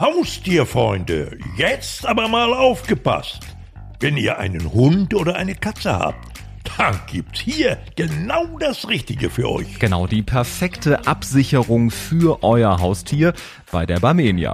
Haustierfreunde, 0.00 1.36
jetzt 1.56 2.06
aber 2.06 2.28
mal 2.28 2.54
aufgepasst. 2.54 3.40
Wenn 3.98 4.16
ihr 4.16 4.38
einen 4.38 4.72
Hund 4.72 5.12
oder 5.12 5.34
eine 5.34 5.56
Katze 5.56 5.92
habt, 5.92 6.38
dann 6.76 7.00
gibt's 7.10 7.40
hier 7.40 7.78
genau 7.96 8.46
das 8.60 8.88
Richtige 8.88 9.28
für 9.28 9.50
euch. 9.50 9.80
Genau, 9.80 10.06
die 10.06 10.22
perfekte 10.22 11.04
Absicherung 11.08 11.90
für 11.90 12.44
euer 12.44 12.78
Haustier 12.78 13.32
bei 13.72 13.86
der 13.86 13.98
Barmenia. 13.98 14.52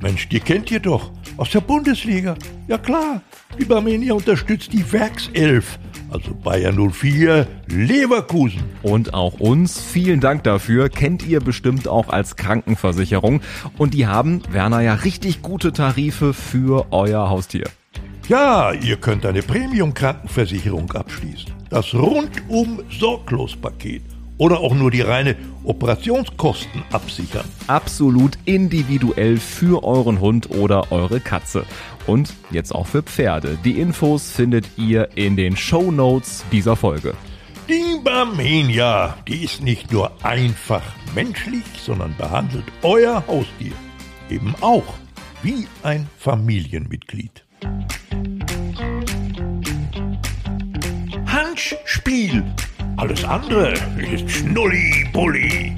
Mensch, 0.00 0.28
die 0.28 0.38
kennt 0.38 0.70
ihr 0.70 0.78
doch 0.78 1.10
aus 1.38 1.50
der 1.50 1.62
Bundesliga. 1.62 2.36
Ja 2.68 2.78
klar, 2.78 3.20
die 3.58 3.64
Barmenia 3.64 4.14
unterstützt 4.14 4.72
die 4.72 4.92
Werkself 4.92 5.80
also 6.10 6.34
Bayern 6.34 6.90
04, 6.90 7.46
Leverkusen. 7.66 8.62
Und 8.82 9.14
auch 9.14 9.40
uns, 9.40 9.80
vielen 9.80 10.20
Dank 10.20 10.44
dafür, 10.44 10.88
kennt 10.88 11.26
ihr 11.26 11.40
bestimmt 11.40 11.88
auch 11.88 12.08
als 12.08 12.36
Krankenversicherung. 12.36 13.40
Und 13.78 13.94
die 13.94 14.06
haben, 14.06 14.42
Werner, 14.50 14.80
ja 14.80 14.94
richtig 14.94 15.42
gute 15.42 15.72
Tarife 15.72 16.34
für 16.34 16.86
euer 16.92 17.30
Haustier. 17.30 17.64
Ja, 18.28 18.72
ihr 18.72 18.96
könnt 18.96 19.26
eine 19.26 19.42
Premium-Krankenversicherung 19.42 20.90
abschließen. 20.92 21.52
Das 21.68 21.92
rundum 21.92 22.80
sorglos 22.90 23.56
Paket 23.56 24.02
oder 24.38 24.60
auch 24.60 24.74
nur 24.74 24.90
die 24.90 25.00
reine 25.00 25.36
Operationskosten 25.64 26.82
absichern. 26.92 27.44
Absolut 27.66 28.38
individuell 28.44 29.38
für 29.38 29.84
euren 29.84 30.20
Hund 30.20 30.50
oder 30.50 30.90
eure 30.92 31.20
Katze. 31.20 31.64
Und 32.06 32.34
jetzt 32.50 32.74
auch 32.74 32.86
für 32.86 33.02
Pferde. 33.02 33.58
Die 33.64 33.80
Infos 33.80 34.30
findet 34.30 34.66
ihr 34.76 35.08
in 35.16 35.36
den 35.36 35.56
Show 35.56 35.90
Notes 35.90 36.44
dieser 36.52 36.76
Folge. 36.76 37.14
Die 37.68 37.98
Barmenia, 38.02 39.16
die 39.26 39.44
ist 39.44 39.62
nicht 39.62 39.90
nur 39.90 40.12
einfach 40.22 40.82
menschlich, 41.14 41.64
sondern 41.82 42.14
behandelt 42.16 42.64
euer 42.82 43.24
Haustier 43.26 43.72
eben 44.28 44.54
auch 44.60 44.94
wie 45.42 45.66
ein 45.82 46.06
Familienmitglied. 46.18 47.44
Handspiel 51.26 52.44
alles 52.96 53.24
andere 53.24 53.74
ist 53.98 54.30
Schnulli-Bulli. 54.30 55.76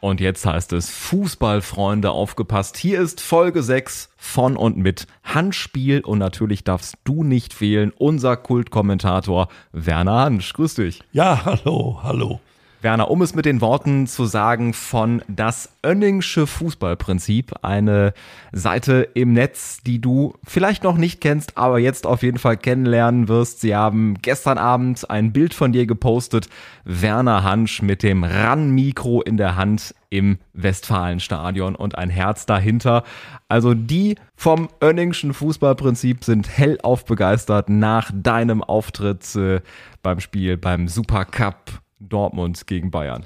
Und 0.00 0.20
jetzt 0.20 0.46
heißt 0.46 0.72
es 0.72 0.88
Fußballfreunde 0.88 2.10
aufgepasst. 2.10 2.76
Hier 2.78 3.00
ist 3.00 3.20
Folge 3.20 3.62
6 3.62 4.08
von 4.16 4.56
und 4.56 4.78
mit 4.78 5.06
Handspiel 5.22 6.00
und 6.00 6.18
natürlich 6.18 6.64
darfst 6.64 6.96
du 7.04 7.22
nicht 7.22 7.52
fehlen, 7.52 7.92
unser 7.96 8.36
Kultkommentator 8.36 9.48
Werner 9.72 10.20
Hansch. 10.20 10.52
Grüß 10.54 10.76
dich. 10.76 11.02
Ja, 11.12 11.44
hallo, 11.44 12.00
hallo. 12.02 12.40
Werner, 12.82 13.10
um 13.10 13.20
es 13.20 13.34
mit 13.34 13.44
den 13.44 13.60
Worten 13.60 14.06
zu 14.06 14.24
sagen 14.24 14.72
von 14.72 15.22
das 15.28 15.70
Önningsche 15.84 16.46
Fußballprinzip, 16.46 17.52
eine 17.62 18.14
Seite 18.52 19.08
im 19.14 19.34
Netz, 19.34 19.82
die 19.82 20.00
du 20.00 20.34
vielleicht 20.46 20.82
noch 20.82 20.96
nicht 20.96 21.20
kennst, 21.20 21.58
aber 21.58 21.78
jetzt 21.78 22.06
auf 22.06 22.22
jeden 22.22 22.38
Fall 22.38 22.56
kennenlernen 22.56 23.28
wirst. 23.28 23.60
Sie 23.60 23.76
haben 23.76 24.14
gestern 24.22 24.56
Abend 24.56 25.10
ein 25.10 25.32
Bild 25.32 25.52
von 25.52 25.72
dir 25.72 25.86
gepostet, 25.86 26.48
Werner 26.84 27.42
Hansch 27.42 27.82
mit 27.82 28.02
dem 28.02 28.24
RAN-Mikro 28.24 29.20
in 29.22 29.36
der 29.36 29.56
Hand 29.56 29.94
im 30.08 30.38
Westfalenstadion 30.54 31.74
und 31.76 31.96
ein 31.96 32.10
Herz 32.10 32.46
dahinter. 32.46 33.04
Also 33.48 33.74
die 33.74 34.16
vom 34.36 34.68
Önningschen 34.82 35.34
Fußballprinzip 35.34 36.24
sind 36.24 36.48
hellauf 36.56 37.04
begeistert 37.04 37.68
nach 37.68 38.10
deinem 38.14 38.62
Auftritt 38.62 39.34
äh, 39.36 39.60
beim 40.02 40.20
Spiel 40.20 40.56
beim 40.56 40.88
Supercup 40.88 41.80
Dortmund 42.00 42.66
gegen 42.66 42.90
Bayern. 42.90 43.24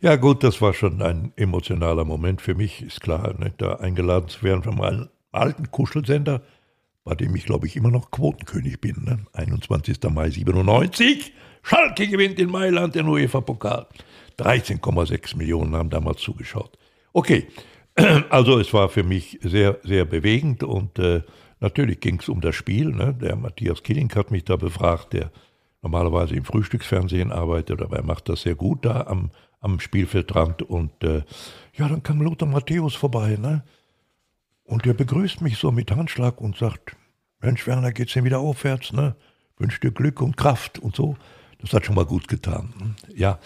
Ja 0.00 0.16
gut, 0.16 0.42
das 0.44 0.62
war 0.62 0.72
schon 0.72 1.02
ein 1.02 1.32
emotionaler 1.36 2.04
Moment 2.04 2.40
für 2.40 2.54
mich, 2.54 2.82
ist 2.82 3.00
klar, 3.00 3.34
ne, 3.38 3.52
da 3.58 3.74
eingeladen 3.74 4.28
zu 4.28 4.42
werden 4.42 4.62
von 4.62 4.76
meinem 4.76 5.08
alten 5.30 5.70
Kuschelsender, 5.70 6.42
bei 7.04 7.14
dem 7.14 7.34
ich 7.36 7.44
glaube 7.44 7.66
ich 7.66 7.76
immer 7.76 7.90
noch 7.90 8.10
Quotenkönig 8.10 8.80
bin. 8.80 9.04
Ne? 9.04 9.26
21. 9.34 9.98
Mai 10.10 10.30
97, 10.30 11.32
Schalke 11.62 12.08
gewinnt 12.08 12.38
in 12.38 12.50
Mailand 12.50 12.94
den 12.94 13.08
UEFA-Pokal. 13.08 13.86
13,6 14.38 15.36
Millionen 15.36 15.76
haben 15.76 15.90
damals 15.90 16.22
zugeschaut. 16.22 16.78
Okay, 17.12 17.48
also 18.30 18.58
es 18.58 18.72
war 18.72 18.88
für 18.88 19.02
mich 19.02 19.38
sehr, 19.42 19.78
sehr 19.82 20.04
bewegend 20.04 20.62
und 20.62 20.98
äh, 20.98 21.22
natürlich 21.60 22.00
ging 22.00 22.20
es 22.20 22.28
um 22.28 22.40
das 22.40 22.54
Spiel. 22.54 22.90
Ne? 22.90 23.14
Der 23.20 23.36
Matthias 23.36 23.82
Killing 23.82 24.10
hat 24.14 24.30
mich 24.30 24.44
da 24.44 24.56
befragt, 24.56 25.12
der 25.12 25.30
normalerweise 25.82 26.34
im 26.34 26.44
Frühstücksfernsehen 26.44 27.32
arbeitet, 27.32 27.80
aber 27.82 27.96
er 27.96 28.04
macht 28.04 28.28
das 28.28 28.42
sehr 28.42 28.54
gut 28.54 28.84
da 28.84 29.06
am, 29.06 29.30
am 29.60 29.80
Spielfeldrand. 29.80 30.62
Und 30.62 30.92
äh, 31.02 31.22
ja, 31.74 31.88
dann 31.88 32.02
kam 32.02 32.20
Lothar 32.22 32.48
Matthäus 32.48 32.94
vorbei, 32.94 33.36
ne? 33.40 33.64
Und 34.64 34.84
der 34.84 34.94
begrüßt 34.94 35.40
mich 35.40 35.58
so 35.58 35.72
mit 35.72 35.90
Handschlag 35.90 36.40
und 36.40 36.56
sagt, 36.56 36.96
Mensch, 37.40 37.66
Werner, 37.66 37.92
geht's 37.92 38.12
denn 38.12 38.24
wieder 38.24 38.38
aufwärts, 38.38 38.92
ne? 38.92 39.16
Wünsch 39.58 39.80
dir 39.80 39.90
Glück 39.90 40.20
und 40.22 40.36
Kraft 40.36 40.78
und 40.78 40.94
so. 40.94 41.16
Das 41.60 41.72
hat 41.72 41.84
schon 41.84 41.94
mal 41.94 42.06
gut 42.06 42.28
getan. 42.28 42.72
Ne? 42.78 42.94
Ja, 43.14 43.38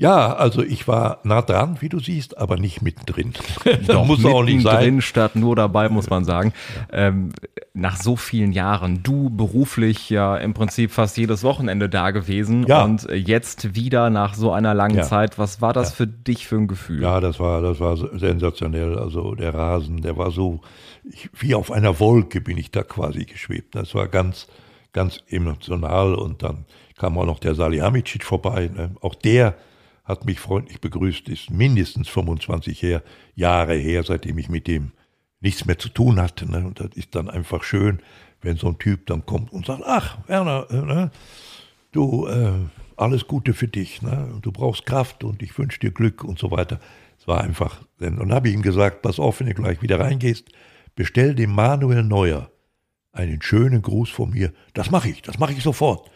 ja, 0.00 0.32
also 0.32 0.62
ich 0.62 0.88
war 0.88 1.18
nah 1.24 1.42
dran, 1.42 1.76
wie 1.80 1.90
du 1.90 2.00
siehst, 2.00 2.38
aber 2.38 2.56
nicht 2.56 2.80
mittendrin. 2.80 3.34
Doch, 3.86 4.06
muss 4.06 4.24
auch 4.24 4.42
nicht 4.42 4.62
sein. 4.62 4.82
Drin 4.82 5.02
statt 5.02 5.36
nur 5.36 5.54
dabei, 5.54 5.90
muss 5.90 6.08
man 6.08 6.24
sagen. 6.24 6.54
Ja. 6.90 7.08
Ähm, 7.08 7.32
nach 7.74 7.98
so 7.98 8.16
vielen 8.16 8.52
Jahren, 8.52 9.02
du 9.02 9.28
beruflich 9.28 10.08
ja 10.08 10.38
im 10.38 10.54
Prinzip 10.54 10.90
fast 10.90 11.18
jedes 11.18 11.44
Wochenende 11.44 11.90
da 11.90 12.12
gewesen 12.12 12.64
ja. 12.66 12.82
und 12.82 13.08
jetzt 13.12 13.74
wieder 13.74 14.08
nach 14.08 14.32
so 14.32 14.52
einer 14.52 14.72
langen 14.72 14.96
ja. 14.96 15.02
Zeit. 15.02 15.38
Was 15.38 15.60
war 15.60 15.74
das 15.74 15.92
für 15.92 16.06
dich 16.06 16.46
für 16.46 16.56
ein 16.56 16.66
Gefühl? 16.66 17.02
Ja, 17.02 17.20
das 17.20 17.38
war, 17.38 17.60
das 17.60 17.78
war 17.78 17.98
sensationell. 17.98 18.98
Also 18.98 19.34
der 19.34 19.52
Rasen, 19.52 20.00
der 20.00 20.16
war 20.16 20.30
so, 20.30 20.62
ich, 21.04 21.28
wie 21.38 21.54
auf 21.54 21.70
einer 21.70 22.00
Wolke 22.00 22.40
bin 22.40 22.56
ich 22.56 22.70
da 22.70 22.84
quasi 22.84 23.26
geschwebt. 23.26 23.74
Das 23.74 23.94
war 23.94 24.08
ganz, 24.08 24.48
ganz 24.94 25.22
emotional 25.28 26.14
und 26.14 26.42
dann 26.42 26.64
kam 26.96 27.18
auch 27.18 27.26
noch 27.26 27.38
der 27.38 27.54
Salihamidzic 27.54 28.24
vorbei. 28.24 28.70
Ne? 28.74 28.92
Auch 29.02 29.14
der 29.14 29.56
hat 30.10 30.24
mich 30.24 30.40
freundlich 30.40 30.80
begrüßt, 30.80 31.28
ist 31.28 31.50
mindestens 31.50 32.08
25 32.08 32.82
her, 32.82 33.02
Jahre 33.34 33.74
her, 33.74 34.02
seitdem 34.02 34.38
ich 34.38 34.48
mit 34.48 34.66
dem 34.66 34.92
nichts 35.40 35.64
mehr 35.64 35.78
zu 35.78 35.88
tun 35.88 36.20
hatte. 36.20 36.50
Ne? 36.50 36.66
Und 36.66 36.80
das 36.80 36.90
ist 36.94 37.14
dann 37.14 37.30
einfach 37.30 37.62
schön, 37.62 38.00
wenn 38.42 38.56
so 38.56 38.68
ein 38.68 38.78
Typ 38.78 39.06
dann 39.06 39.24
kommt 39.26 39.52
und 39.52 39.66
sagt, 39.66 39.82
ach, 39.84 40.18
Werner, 40.26 40.66
äh, 40.70 40.76
ne? 40.76 41.10
du, 41.92 42.26
äh, 42.26 42.52
alles 42.96 43.26
Gute 43.26 43.54
für 43.54 43.68
dich, 43.68 44.02
ne? 44.02 44.38
du 44.42 44.52
brauchst 44.52 44.84
Kraft 44.84 45.24
und 45.24 45.42
ich 45.42 45.56
wünsche 45.58 45.80
dir 45.80 45.90
Glück 45.90 46.24
und 46.24 46.38
so 46.38 46.50
weiter. 46.50 46.80
Es 47.18 47.26
war 47.26 47.42
einfach, 47.42 47.80
und 47.98 48.18
dann 48.18 48.32
habe 48.32 48.48
ich 48.48 48.54
ihm 48.54 48.62
gesagt, 48.62 49.02
pass 49.02 49.18
auf, 49.18 49.40
wenn 49.40 49.46
du 49.46 49.54
gleich 49.54 49.82
wieder 49.82 50.00
reingehst, 50.00 50.48
bestell 50.94 51.34
dem 51.34 51.52
Manuel 51.52 52.02
Neuer 52.02 52.50
einen 53.12 53.42
schönen 53.42 53.82
Gruß 53.82 54.10
von 54.10 54.30
mir. 54.30 54.52
Das 54.74 54.90
mache 54.90 55.08
ich, 55.08 55.22
das 55.22 55.38
mache 55.38 55.52
ich 55.52 55.62
sofort. 55.62 56.10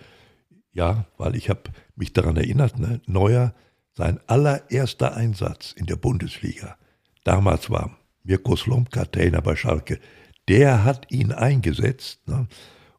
Ja, 0.72 1.06
weil 1.19 1.37
ich 1.37 1.50
habe 1.50 1.62
mich 1.97 2.12
daran 2.12 2.37
erinnert, 2.37 2.78
ne? 2.78 3.00
Neuer 3.06 3.54
sein 3.97 4.21
allererster 4.27 5.16
Einsatz 5.16 5.72
in 5.72 5.87
der 5.87 5.97
Bundesliga, 5.97 6.77
damals 7.22 7.71
war 7.71 7.97
Mirko 8.25 8.56
Slomka 8.56 9.05
Trainer 9.05 9.41
bei 9.41 9.56
Schalke, 9.56 10.00
der 10.49 10.84
hat 10.84 11.10
ihn 11.10 11.32
eingesetzt 11.32 12.27
ne? 12.27 12.47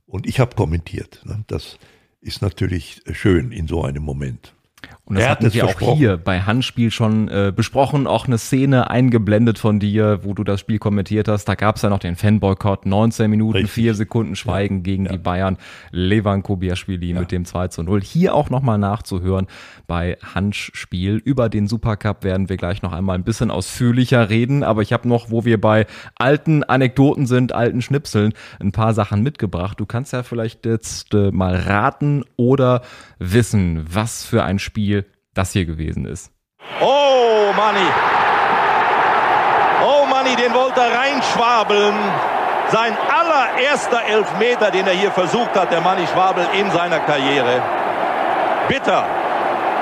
und 0.06 0.26
ich 0.26 0.40
habe 0.40 0.56
kommentiert. 0.56 1.22
Ne? 1.26 1.44
Das 1.48 1.78
ist 2.22 2.42
natürlich 2.42 3.02
schön 3.12 3.52
in 3.52 3.68
so 3.68 3.84
einem 3.84 4.04
Moment. 4.04 4.56
Und 5.06 5.20
das 5.20 5.30
hatten 5.30 5.54
wir 5.54 5.66
auch 5.66 5.80
hier 5.96 6.18
bei 6.18 6.42
Handspiel 6.42 6.90
schon 6.90 7.28
äh, 7.28 7.54
besprochen, 7.56 8.08
auch 8.08 8.26
eine 8.26 8.40
Szene 8.40 8.90
eingeblendet 8.90 9.60
von 9.60 9.80
dir, 9.80 10.22
wo 10.24 10.34
du 10.34 10.44
das 10.44 10.60
Spiel 10.60 10.80
kommentiert 10.80 11.28
hast. 11.28 11.46
Da 11.46 11.54
gab 11.54 11.76
es 11.76 11.84
ja 11.84 11.90
noch 11.90 12.00
den 12.00 12.16
Fanboykott, 12.16 12.88
19 12.88 13.30
Minuten, 13.30 13.58
Richtig. 13.58 13.72
4 13.72 13.94
Sekunden 13.94 14.36
Schweigen 14.36 14.78
ja. 14.78 14.82
gegen 14.82 15.06
ja. 15.06 15.12
die 15.12 15.18
Bayern. 15.20 15.58
Levan 15.92 16.42
Kobiaschwili 16.42 17.12
ja. 17.12 17.20
mit 17.20 17.32
dem 17.32 17.46
2 17.46 17.68
zu 17.68 17.84
0. 17.84 18.02
Hier 18.02 18.34
auch 18.34 18.50
nochmal 18.50 18.80
nachzuhören 18.80 19.46
bei 19.86 20.18
Handspiel. 20.34 21.18
Über 21.18 21.50
den 21.50 21.68
Supercup 21.68 22.24
werden 22.24 22.50
wir 22.50 22.58
gleich 22.58 22.82
noch 22.82 22.92
einmal 22.92 23.16
ein 23.16 23.24
bisschen 23.24 23.52
ausführlicher 23.52 24.30
reden, 24.30 24.64
aber 24.64 24.82
ich 24.82 24.92
habe 24.92 25.08
noch, 25.08 25.30
wo 25.30 25.46
wir 25.46 25.62
bei 25.62 25.86
alten 26.16 26.64
Anekdoten 26.64 27.28
sind, 27.28 27.54
alten 27.54 27.84
Schnipseln, 27.84 28.34
ein 28.60 28.72
paar 28.72 28.96
Sachen 28.96 29.22
mitgebracht. 29.22 29.80
Du 29.80 29.86
kannst 29.86 30.14
ja 30.14 30.24
vielleicht 30.24 30.66
jetzt 30.66 31.14
äh, 31.14 31.30
mal 31.30 31.56
raten 31.56 32.24
oder 32.38 32.82
wissen, 33.20 33.86
was 33.88 34.26
für 34.26 34.44
ein 34.44 34.58
Spiel 34.58 34.75
das 35.34 35.52
hier 35.52 35.66
gewesen 35.66 36.06
ist. 36.06 36.32
Oh, 36.82 37.54
Manni. 37.56 37.88
Oh, 39.86 40.06
Manni, 40.06 40.36
den 40.36 40.54
wollte 40.54 40.82
er 40.82 40.98
reinschwabeln. 40.98 41.96
Sein 42.70 42.98
allererster 43.10 44.04
Elfmeter, 44.06 44.72
den 44.72 44.88
er 44.88 44.94
hier 44.94 45.12
versucht 45.12 45.56
hat, 45.56 45.72
der 45.72 45.82
Manni 45.82 46.08
Schwabel 46.08 46.48
in 46.60 46.72
seiner 46.72 47.00
Karriere. 47.00 47.62
Bitter, 48.68 49.06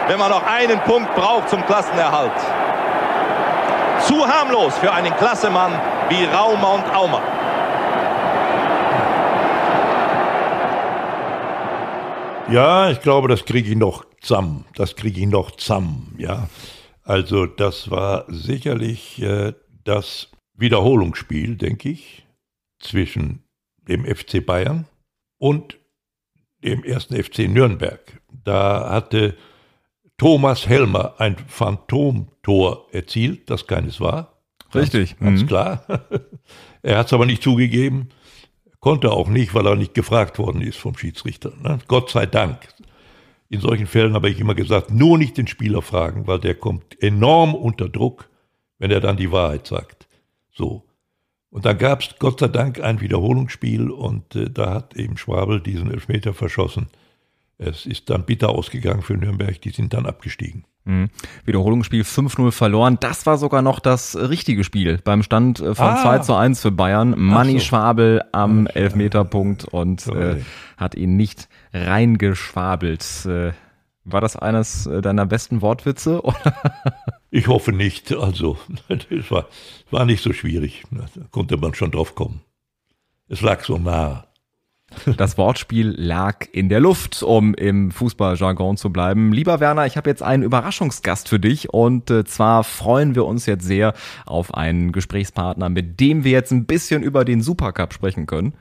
wenn 0.08 0.20
man 0.20 0.30
noch 0.30 0.46
einen 0.46 0.80
Punkt 0.82 1.16
braucht 1.16 1.50
zum 1.50 1.66
Klassenerhalt. 1.66 2.34
Zu 4.02 4.28
harmlos 4.28 4.78
für 4.80 4.92
einen 4.92 5.16
Klassemann 5.16 5.72
wie 6.10 6.26
Raumer 6.26 6.74
und 6.74 6.96
Aumer. 6.96 7.22
Ja, 12.50 12.90
ich 12.90 13.00
glaube, 13.00 13.30
das 13.30 13.46
kriege 13.46 13.70
ich 13.70 13.78
noch 13.78 14.04
zusammen. 14.24 14.66
Das 14.76 14.96
kriege 14.96 15.22
ich 15.22 15.28
noch 15.28 15.52
zusammen, 15.52 16.16
ja. 16.18 16.50
Also 17.04 17.46
das 17.46 17.92
war 17.92 18.26
sicherlich 18.30 19.22
äh, 19.22 19.54
das 19.84 20.32
Wiederholungsspiel, 20.56 21.58
denke 21.58 21.90
ich, 21.90 22.26
zwischen 22.80 23.44
dem 23.88 24.06
FC 24.06 24.44
Bayern 24.44 24.88
und 25.38 25.78
dem 26.64 26.84
ersten 26.84 27.22
FC 27.22 27.50
Nürnberg. 27.50 28.22
Da 28.44 28.90
hatte 28.90 29.36
Thomas 30.18 30.68
Helmer 30.68 31.16
ein 31.18 31.36
Phantomtor 31.48 32.88
erzielt, 32.92 33.50
das 33.50 33.68
keines 33.68 34.00
war. 34.00 34.42
Richtig. 34.74 35.20
Ganz, 35.20 35.42
mhm. 35.42 35.48
klar. 35.48 35.86
er 36.82 36.98
hat 36.98 37.08
es 37.08 37.14
aber 37.14 37.26
nicht 37.26 37.44
zugegeben, 37.44 38.10
konnte 38.80 39.12
auch 39.12 39.28
nicht, 39.28 39.54
weil 39.54 39.68
er 39.68 39.76
nicht 39.76 39.94
gefragt 39.94 40.40
worden 40.40 40.62
ist 40.62 40.78
vom 40.78 40.98
Schiedsrichter. 40.98 41.52
Ne? 41.62 41.80
Gott 41.88 42.10
sei 42.10 42.26
Dank. 42.26 42.60
In 43.54 43.62
solchen 43.62 43.86
Fällen 43.86 44.16
habe 44.16 44.32
ich 44.32 44.40
immer 44.40 44.56
gesagt, 44.56 44.90
nur 44.90 45.20
nicht 45.20 45.38
den 45.38 45.46
Spieler 45.46 45.84
fragen, 45.84 46.26
weil 46.26 46.40
der 46.40 46.56
kommt 46.56 47.00
enorm 47.04 47.54
unter 47.54 47.88
Druck, 47.88 48.28
wenn 48.80 48.90
er 48.90 49.00
dann 49.00 49.16
die 49.16 49.32
Wahrheit 49.32 49.68
sagt. 49.68 50.08
So. 50.52 50.86
Und 51.52 51.64
dann 51.64 51.78
gab 51.78 52.02
es 52.02 52.16
Gott 52.18 52.40
sei 52.40 52.48
Dank 52.48 52.82
ein 52.82 53.00
Wiederholungsspiel 53.00 53.92
und 53.92 54.36
äh, 54.36 54.50
da 54.50 54.74
hat 54.74 54.96
eben 54.96 55.18
Schwabel 55.18 55.62
diesen 55.62 55.92
Elfmeter 55.92 56.34
verschossen. 56.34 56.88
Es 57.60 57.86
ist 57.86 58.10
dann 58.10 58.26
bitter 58.26 58.50
ausgegangen 58.50 59.04
für 59.04 59.14
Nürnberg, 59.14 59.62
die 59.62 59.70
sind 59.70 59.94
dann 59.94 60.08
abgestiegen. 60.08 60.66
Mhm. 60.86 61.10
Wiederholungsspiel 61.46 62.04
5-0 62.04 62.52
verloren. 62.52 62.98
Das 63.00 63.26
war 63.26 63.38
sogar 63.38 63.62
noch 63.62 63.80
das 63.80 64.16
richtige 64.16 64.64
Spiel 64.64 65.00
beim 65.04 65.24
Stand 65.24 65.60
äh, 65.60 65.76
von 65.76 65.88
ah. 65.88 66.02
2 66.02 66.20
zu 66.20 66.36
1 66.36 66.62
für 66.62 66.72
Bayern. 66.72 67.16
Manni 67.18 67.60
so. 67.60 67.66
Schwabel 67.66 68.22
am 68.34 68.68
Elfmeterpunkt 68.68 69.66
und 69.66 70.08
äh, 70.08 70.42
hat 70.78 70.96
ihn 70.96 71.16
nicht 71.16 71.48
reingeschwabelt. 71.74 73.26
Äh, 73.26 73.54
war 74.06 74.20
das 74.20 74.36
eines 74.36 74.86
äh, 74.86 75.02
deiner 75.02 75.26
besten 75.26 75.62
Wortwitze? 75.62 76.22
ich 77.32 77.48
hoffe 77.48 77.72
nicht. 77.72 78.14
Also, 78.14 78.58
es 79.10 79.32
war, 79.32 79.48
war 79.90 80.06
nicht 80.06 80.22
so 80.22 80.34
schwierig. 80.34 80.84
Da 80.92 81.06
konnte 81.32 81.56
man 81.56 81.74
schon 81.74 81.92
drauf 81.92 82.16
kommen. 82.16 82.42
Es 83.30 83.42
lag 83.42 83.64
so 83.64 83.78
nah. 83.78 84.28
Das 85.18 85.38
Wortspiel 85.38 85.94
lag 85.98 86.46
in 86.52 86.70
der 86.70 86.80
Luft, 86.80 87.24
um 87.24 87.54
im 87.54 87.92
Fußballjargon 87.92 88.78
zu 88.78 88.92
bleiben. 88.92 89.34
Lieber 89.34 89.60
Werner, 89.60 89.86
ich 89.86 89.98
habe 89.98 90.10
jetzt 90.10 90.24
einen 90.24 90.44
Überraschungsgast 90.44 91.30
für 91.30 91.40
dich 91.40 91.74
und 91.74 92.10
äh, 92.10 92.24
zwar 92.24 92.64
freuen 92.64 93.16
wir 93.16 93.26
uns 93.26 93.46
jetzt 93.46 93.66
sehr 93.66 93.94
auf 94.26 94.54
einen 94.54 94.92
Gesprächspartner, 94.92 95.70
mit 95.70 96.00
dem 96.00 96.24
wir 96.24 96.32
jetzt 96.32 96.52
ein 96.52 96.66
bisschen 96.66 97.04
über 97.04 97.26
den 97.26 97.42
Supercup 97.42 97.94
sprechen 97.94 98.26
können. 98.26 98.54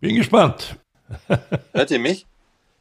Bin 0.00 0.16
gespannt. 0.16 0.76
Hört 1.72 1.90
ihr 1.90 1.98
mich? 1.98 2.26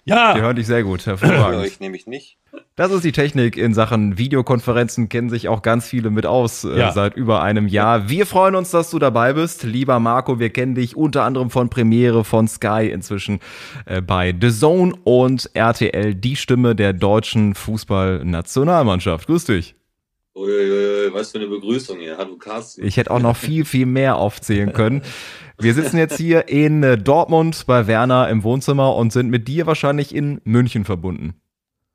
Ja. 0.08 0.34
Die 0.34 0.42
hören 0.42 0.56
dich 0.56 0.68
sehr 0.68 0.84
gut, 0.84 1.06
hervorragend. 1.06 1.66
ich 1.66 1.80
nehme 1.82 1.98
ich 1.98 2.08
nicht. 2.08 2.38
Das 2.76 2.92
ist 2.92 3.04
die 3.04 3.12
Technik 3.12 3.58
in 3.58 3.74
Sachen 3.74 4.18
Videokonferenzen, 4.18 5.10
kennen 5.10 5.30
sich 5.30 5.50
auch 5.50 5.62
ganz 5.62 5.88
viele 5.88 6.10
mit 6.10 6.26
aus 6.26 6.64
äh, 6.64 6.80
ja. 6.80 6.92
seit 6.92 7.16
über 7.16 7.42
einem 7.42 7.68
Jahr. 7.68 8.08
Wir 8.08 8.26
freuen 8.26 8.56
uns, 8.56 8.72
dass 8.72 8.90
du 8.90 9.00
dabei 9.00 9.34
bist. 9.34 9.64
Lieber 9.64 10.00
Marco, 10.00 10.40
wir 10.40 10.50
kennen 10.50 10.76
dich 10.76 10.96
unter 10.96 11.24
anderem 11.24 11.50
von 11.50 11.70
Premiere, 11.70 12.24
von 12.24 12.48
Sky, 12.48 12.90
inzwischen 12.92 13.40
äh, 13.86 14.02
bei 14.02 14.34
The 14.40 14.50
Zone 14.50 14.94
und 15.04 15.50
RTL, 15.54 16.16
die 16.16 16.36
Stimme 16.38 16.74
der 16.74 16.94
deutschen 16.94 17.54
Fußballnationalmannschaft. 17.54 19.28
Grüß 19.28 19.46
dich. 19.46 19.76
Uiuiui, 20.38 21.12
was 21.14 21.32
für 21.32 21.40
eine 21.40 21.48
Begrüßung 21.48 21.98
hier. 22.00 22.18
Hallo 22.18 22.36
Carsten. 22.38 22.86
Ich 22.86 22.98
hätte 22.98 23.10
auch 23.10 23.20
noch 23.20 23.36
viel, 23.36 23.66
viel 23.66 23.88
mehr 23.88 24.18
aufzählen 24.18 24.72
können. 24.72 25.02
Wir 25.58 25.74
sitzen 25.74 25.98
jetzt 25.98 26.18
hier 26.18 26.48
in 26.48 26.84
äh, 26.84 26.98
Dortmund 26.98 27.66
bei 27.66 27.88
Werner 27.88 28.30
im 28.30 28.44
Wohnzimmer 28.44 28.96
und 28.96 29.12
sind 29.12 29.30
mit 29.30 29.48
dir 29.48 29.66
wahrscheinlich 29.66 30.14
in 30.14 30.40
München 30.44 30.86
verbunden. 30.86 31.34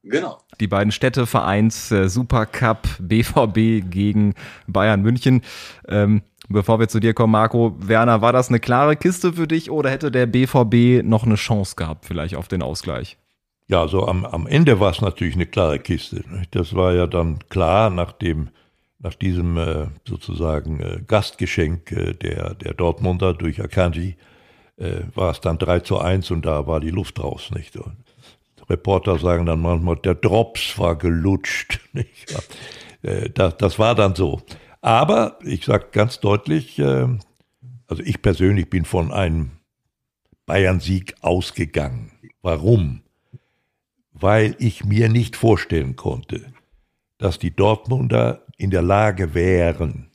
Genau. 0.02 0.38
Die 0.58 0.66
beiden 0.66 0.90
Städte 0.90 1.26
vereint 1.26 1.72
äh, 1.92 2.08
Supercup 2.08 2.88
BVB 2.98 3.88
gegen 3.88 4.34
Bayern 4.66 5.02
München. 5.02 5.42
Ähm, 5.86 6.22
bevor 6.48 6.80
wir 6.80 6.88
zu 6.88 6.98
dir 6.98 7.14
kommen, 7.14 7.30
Marco, 7.30 7.76
Werner, 7.78 8.20
war 8.20 8.32
das 8.32 8.48
eine 8.48 8.58
klare 8.58 8.96
Kiste 8.96 9.34
für 9.34 9.46
dich 9.46 9.70
oder 9.70 9.90
hätte 9.90 10.10
der 10.10 10.26
BVB 10.26 11.06
noch 11.06 11.24
eine 11.24 11.36
Chance 11.36 11.76
gehabt, 11.76 12.04
vielleicht 12.06 12.34
auf 12.34 12.48
den 12.48 12.62
Ausgleich? 12.62 13.18
Ja, 13.72 13.88
so 13.88 14.06
am, 14.06 14.26
am 14.26 14.46
Ende 14.46 14.80
war 14.80 14.90
es 14.90 15.00
natürlich 15.00 15.34
eine 15.34 15.46
klare 15.46 15.78
Kiste. 15.78 16.22
Das 16.50 16.74
war 16.74 16.92
ja 16.92 17.06
dann 17.06 17.38
klar, 17.48 17.88
nachdem 17.88 18.50
nach 18.98 19.14
diesem 19.14 19.56
äh, 19.56 19.86
sozusagen 20.06 20.80
äh, 20.80 21.00
Gastgeschenk 21.06 21.90
äh, 21.90 22.12
der, 22.12 22.52
der 22.52 22.74
Dortmunder 22.74 23.32
durch 23.32 23.62
Akanji 23.62 24.16
äh, 24.76 25.04
war 25.14 25.30
es 25.30 25.40
dann 25.40 25.56
3 25.56 25.80
zu 25.80 25.98
1 25.98 26.30
und 26.32 26.44
da 26.44 26.66
war 26.66 26.80
die 26.80 26.90
Luft 26.90 27.18
raus. 27.18 27.50
Nicht? 27.54 27.74
Und 27.78 27.96
Reporter 28.68 29.18
sagen 29.18 29.46
dann 29.46 29.62
manchmal, 29.62 29.96
der 29.96 30.16
Drops 30.16 30.78
war 30.78 30.96
gelutscht. 30.96 31.80
Nicht? 31.94 32.30
Äh, 33.00 33.30
das, 33.30 33.56
das 33.56 33.78
war 33.78 33.94
dann 33.94 34.14
so. 34.14 34.42
Aber 34.82 35.38
ich 35.44 35.64
sage 35.64 35.86
ganz 35.92 36.20
deutlich, 36.20 36.78
äh, 36.78 37.08
also 37.86 38.02
ich 38.04 38.20
persönlich 38.20 38.68
bin 38.68 38.84
von 38.84 39.10
einem 39.10 39.52
Bayern-Sieg 40.44 41.14
ausgegangen. 41.22 42.12
Warum? 42.42 43.00
Weil 44.22 44.54
ich 44.60 44.84
mir 44.84 45.08
nicht 45.08 45.34
vorstellen 45.34 45.96
konnte, 45.96 46.52
dass 47.18 47.40
die 47.40 47.50
Dortmunder 47.50 48.46
in 48.56 48.70
der 48.70 48.82
Lage 48.82 49.34
wären, 49.34 50.12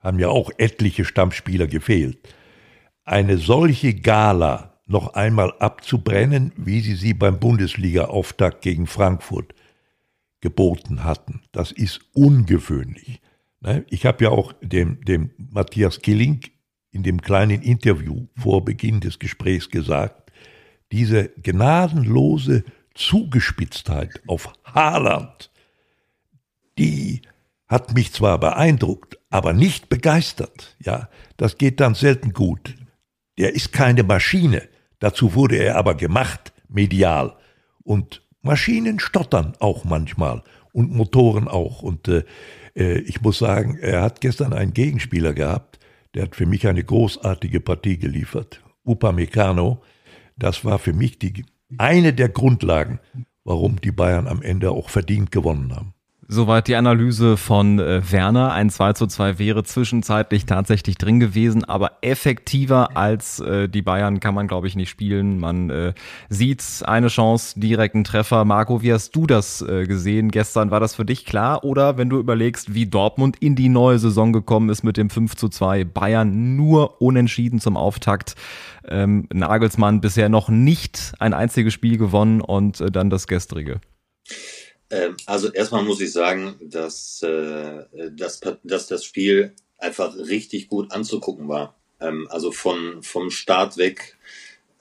haben 0.00 0.18
ja 0.18 0.28
auch 0.28 0.50
etliche 0.58 1.04
Stammspieler 1.04 1.68
gefehlt, 1.68 2.18
eine 3.04 3.38
solche 3.38 3.94
Gala 3.94 4.80
noch 4.86 5.14
einmal 5.14 5.52
abzubrennen, 5.60 6.50
wie 6.56 6.80
sie 6.80 6.96
sie 6.96 7.14
beim 7.14 7.38
Bundesliga-Auftakt 7.38 8.60
gegen 8.60 8.88
Frankfurt 8.88 9.54
geboten 10.40 11.04
hatten. 11.04 11.42
Das 11.52 11.70
ist 11.70 12.00
ungewöhnlich. 12.12 13.20
Ne? 13.60 13.84
Ich 13.88 14.04
habe 14.04 14.24
ja 14.24 14.30
auch 14.30 14.52
dem, 14.62 15.00
dem 15.04 15.30
Matthias 15.38 16.02
Killing 16.02 16.40
in 16.90 17.04
dem 17.04 17.22
kleinen 17.22 17.62
Interview 17.62 18.26
vor 18.36 18.64
Beginn 18.64 18.98
des 18.98 19.20
Gesprächs 19.20 19.70
gesagt, 19.70 20.32
diese 20.90 21.28
gnadenlose 21.40 22.64
Zugespitztheit 22.94 24.22
auf 24.26 24.52
Haaland, 24.64 25.50
die 26.78 27.22
hat 27.66 27.94
mich 27.94 28.12
zwar 28.12 28.38
beeindruckt, 28.38 29.18
aber 29.30 29.52
nicht 29.52 29.88
begeistert. 29.88 30.76
Ja, 30.78 31.08
das 31.36 31.58
geht 31.58 31.80
dann 31.80 31.94
selten 31.94 32.32
gut. 32.32 32.74
Der 33.38 33.54
ist 33.54 33.72
keine 33.72 34.02
Maschine. 34.02 34.68
Dazu 35.00 35.34
wurde 35.34 35.56
er 35.56 35.76
aber 35.76 35.94
gemacht, 35.94 36.52
medial. 36.68 37.36
Und 37.82 38.22
Maschinen 38.42 39.00
stottern 39.00 39.54
auch 39.58 39.84
manchmal 39.84 40.42
und 40.72 40.92
Motoren 40.92 41.48
auch. 41.48 41.82
Und 41.82 42.08
äh, 42.08 42.24
äh 42.76 42.98
ich 42.98 43.20
muss 43.22 43.38
sagen, 43.38 43.78
er 43.78 44.02
hat 44.02 44.20
gestern 44.20 44.52
einen 44.52 44.74
Gegenspieler 44.74 45.32
gehabt, 45.32 45.78
der 46.14 46.24
hat 46.24 46.36
für 46.36 46.46
mich 46.46 46.66
eine 46.68 46.84
großartige 46.84 47.60
Partie 47.60 47.98
geliefert. 47.98 48.62
Upamecano, 48.84 49.82
das 50.36 50.64
war 50.64 50.78
für 50.78 50.92
mich 50.92 51.18
die, 51.18 51.44
eine 51.78 52.12
der 52.12 52.28
Grundlagen, 52.28 53.00
warum 53.44 53.80
die 53.80 53.92
Bayern 53.92 54.26
am 54.26 54.42
Ende 54.42 54.70
auch 54.70 54.90
verdient 54.90 55.30
gewonnen 55.30 55.74
haben. 55.74 55.93
Soweit 56.26 56.68
die 56.68 56.76
Analyse 56.76 57.36
von 57.36 57.78
äh, 57.78 58.00
Werner. 58.10 58.52
Ein 58.52 58.70
2 58.70 58.94
zu 58.94 59.06
2 59.06 59.38
wäre 59.38 59.62
zwischenzeitlich 59.62 60.46
tatsächlich 60.46 60.96
drin 60.96 61.20
gewesen, 61.20 61.64
aber 61.64 61.98
effektiver 62.00 62.96
als 62.96 63.40
äh, 63.40 63.68
die 63.68 63.82
Bayern 63.82 64.20
kann 64.20 64.34
man, 64.34 64.48
glaube 64.48 64.66
ich, 64.66 64.74
nicht 64.74 64.88
spielen. 64.88 65.38
Man 65.38 65.68
äh, 65.68 65.92
sieht 66.30 66.64
eine 66.86 67.08
Chance, 67.08 67.60
direkten 67.60 68.04
Treffer. 68.04 68.44
Marco, 68.44 68.80
wie 68.80 68.92
hast 68.92 69.14
du 69.14 69.26
das 69.26 69.60
äh, 69.60 69.86
gesehen 69.86 70.30
gestern? 70.30 70.70
War 70.70 70.80
das 70.80 70.94
für 70.94 71.04
dich 71.04 71.26
klar? 71.26 71.62
Oder 71.62 71.98
wenn 71.98 72.08
du 72.08 72.18
überlegst, 72.18 72.72
wie 72.72 72.86
Dortmund 72.86 73.36
in 73.40 73.54
die 73.54 73.68
neue 73.68 73.98
Saison 73.98 74.32
gekommen 74.32 74.70
ist 74.70 74.82
mit 74.82 74.96
dem 74.96 75.10
5 75.10 75.36
zu 75.36 75.50
2, 75.50 75.84
Bayern 75.84 76.56
nur 76.56 77.02
unentschieden 77.02 77.60
zum 77.60 77.76
Auftakt. 77.76 78.34
Ähm, 78.88 79.28
Nagelsmann 79.32 80.00
bisher 80.00 80.30
noch 80.30 80.48
nicht 80.48 81.12
ein 81.18 81.34
einziges 81.34 81.74
Spiel 81.74 81.98
gewonnen 81.98 82.40
und 82.40 82.80
äh, 82.80 82.90
dann 82.90 83.10
das 83.10 83.26
gestrige. 83.26 83.80
Ähm, 84.94 85.16
also 85.26 85.50
erstmal 85.52 85.82
muss 85.82 86.00
ich 86.00 86.12
sagen, 86.12 86.54
dass, 86.60 87.20
äh, 87.22 87.84
dass, 88.12 88.40
dass 88.62 88.86
das 88.86 89.04
Spiel 89.04 89.52
einfach 89.76 90.16
richtig 90.16 90.68
gut 90.68 90.92
anzugucken 90.92 91.48
war. 91.48 91.76
Ähm, 92.00 92.28
also 92.30 92.52
von, 92.52 93.02
vom 93.02 93.30
Start 93.30 93.76
weg, 93.76 94.16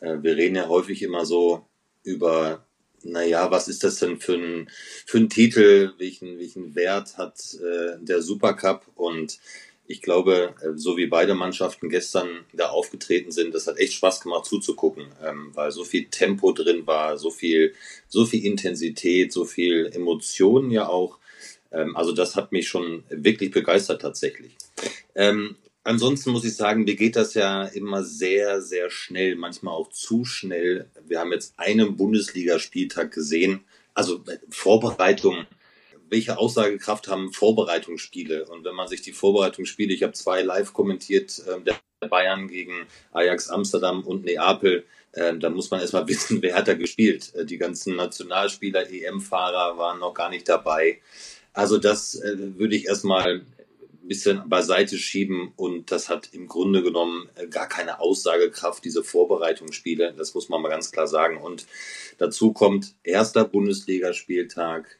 äh, 0.01 0.17
wir 0.21 0.37
reden 0.37 0.55
ja 0.55 0.67
häufig 0.67 1.01
immer 1.01 1.25
so 1.25 1.65
über, 2.03 2.63
naja, 3.01 3.49
was 3.49 3.67
ist 3.67 3.83
das 3.83 3.95
denn 3.95 4.19
für 4.19 4.35
ein, 4.35 4.69
für 5.07 5.17
ein 5.17 5.29
Titel, 5.29 5.93
welchen, 5.97 6.37
welchen 6.37 6.75
Wert 6.75 7.17
hat 7.17 7.39
äh, 7.55 7.97
der 7.99 8.21
Supercup 8.21 8.85
und 8.93 9.39
ich 9.87 10.01
glaube, 10.01 10.55
äh, 10.61 10.69
so 10.75 10.97
wie 10.97 11.07
beide 11.07 11.35
Mannschaften 11.35 11.89
gestern 11.89 12.45
da 12.53 12.69
aufgetreten 12.69 13.31
sind, 13.31 13.53
das 13.53 13.67
hat 13.67 13.77
echt 13.77 13.93
Spaß 13.93 14.21
gemacht 14.21 14.45
zuzugucken, 14.45 15.07
ähm, 15.23 15.51
weil 15.53 15.71
so 15.71 15.83
viel 15.83 16.05
Tempo 16.05 16.51
drin 16.51 16.87
war, 16.87 17.17
so 17.17 17.29
viel, 17.29 17.73
so 18.07 18.25
viel 18.25 18.45
Intensität, 18.45 19.33
so 19.33 19.45
viel 19.45 19.89
Emotionen 19.93 20.71
ja 20.71 20.87
auch. 20.87 21.17
Ähm, 21.71 21.95
also 21.95 22.13
das 22.13 22.35
hat 22.35 22.51
mich 22.51 22.67
schon 22.67 23.03
wirklich 23.09 23.51
begeistert 23.51 24.01
tatsächlich. 24.01 24.55
Ähm, 25.15 25.57
ansonsten 25.83 26.31
muss 26.31 26.45
ich 26.45 26.55
sagen, 26.55 26.85
mir 26.85 26.95
geht 26.95 27.15
das 27.15 27.33
ja 27.33 27.65
immer 27.65 28.03
sehr, 28.03 28.61
sehr 28.61 28.89
schnell, 28.89 29.35
manchmal 29.35 29.73
auch 29.73 29.89
zu 29.89 30.23
schnell. 30.23 30.89
Wir 31.05 31.19
haben 31.19 31.33
jetzt 31.33 31.55
einen 31.57 31.97
Bundesligaspieltag 31.97 33.11
gesehen, 33.11 33.61
also 33.93 34.23
äh, 34.27 34.37
Vorbereitung 34.49 35.45
welche 36.13 36.37
Aussagekraft 36.37 37.07
haben 37.07 37.33
Vorbereitungsspiele? 37.33 38.45
Und 38.45 38.63
wenn 38.63 38.75
man 38.75 38.87
sich 38.87 39.01
die 39.01 39.13
Vorbereitungsspiele, 39.13 39.91
ich 39.91 40.03
habe 40.03 40.13
zwei 40.13 40.43
live 40.43 40.71
kommentiert, 40.71 41.41
äh, 41.47 41.59
der 41.59 41.79
Bayern 42.07 42.47
gegen 42.47 42.85
Ajax 43.11 43.49
Amsterdam 43.49 44.03
und 44.03 44.23
Neapel, 44.23 44.85
äh, 45.13 45.35
dann 45.35 45.55
muss 45.55 45.71
man 45.71 45.79
erstmal 45.79 46.07
wissen, 46.13 46.43
wer 46.43 46.53
hat 46.55 46.67
da 46.67 46.75
gespielt. 46.75 47.33
Äh, 47.33 47.45
die 47.45 47.57
ganzen 47.57 47.95
Nationalspieler, 47.95 48.91
EM-Fahrer 48.91 49.79
waren 49.79 49.99
noch 49.99 50.13
gar 50.13 50.29
nicht 50.29 50.47
dabei. 50.47 50.99
Also 51.51 51.79
das 51.79 52.13
äh, 52.13 52.57
würde 52.59 52.75
ich 52.75 52.85
erstmal 52.85 53.41
ein 54.03 54.07
bisschen 54.07 54.47
beiseite 54.47 54.97
schieben 54.97 55.51
und 55.55 55.91
das 55.91 56.09
hat 56.09 56.29
im 56.33 56.47
Grunde 56.47 56.83
genommen 56.83 57.27
äh, 57.35 57.47
gar 57.47 57.67
keine 57.67 57.99
Aussagekraft, 57.99 58.85
diese 58.85 59.03
Vorbereitungsspiele. 59.03 60.13
Das 60.15 60.35
muss 60.35 60.47
man 60.47 60.61
mal 60.61 60.69
ganz 60.69 60.91
klar 60.91 61.07
sagen. 61.07 61.37
Und 61.37 61.65
dazu 62.19 62.53
kommt 62.53 62.93
erster 63.03 63.45
Bundesligaspieltag. 63.45 64.99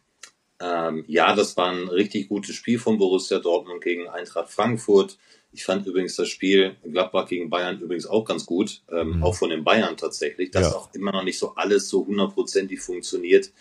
Ähm, 0.64 1.04
ja, 1.08 1.36
das 1.36 1.58
war 1.58 1.72
ein 1.72 1.90
richtig 1.90 2.30
gutes 2.30 2.56
Spiel 2.56 2.80
von 2.80 2.98
Borussia 2.98 3.40
Dortmund 3.40 3.84
gegen 3.84 4.08
Eintracht 4.08 4.50
Frankfurt. 4.50 5.18
Ich 5.52 5.66
fand 5.66 5.86
übrigens 5.86 6.16
das 6.16 6.30
Spiel 6.30 6.78
Gladbach 6.84 7.28
gegen 7.28 7.50
Bayern 7.50 7.80
übrigens 7.80 8.08
auch 8.08 8.24
ganz 8.26 8.46
gut, 8.46 8.82
ähm, 8.92 9.18
mhm. 9.18 9.24
auch 9.24 9.36
von 9.36 9.50
den 9.50 9.64
Bayern 9.64 9.98
tatsächlich. 9.98 10.52
Dass 10.52 10.72
ja. 10.72 10.76
auch 10.76 10.94
immer 10.94 11.12
noch 11.12 11.24
nicht 11.24 11.38
so 11.38 11.54
alles 11.56 11.90
so 11.90 12.08
hundertprozentig 12.08 12.80
funktioniert, 12.80 13.52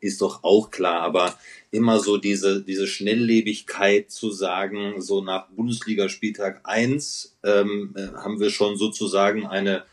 ist 0.00 0.22
doch 0.22 0.44
auch 0.44 0.70
klar. 0.70 1.00
Aber 1.00 1.36
immer 1.72 1.98
so 1.98 2.16
diese, 2.16 2.62
diese 2.62 2.86
Schnelllebigkeit 2.86 4.10
zu 4.10 4.30
sagen, 4.30 5.00
so 5.00 5.20
nach 5.20 5.48
Bundesligaspieltag 5.48 6.60
1 6.62 7.38
ähm, 7.44 7.94
äh, 7.96 8.14
haben 8.14 8.38
wir 8.38 8.50
schon 8.50 8.76
sozusagen 8.76 9.46
eine 9.46 9.84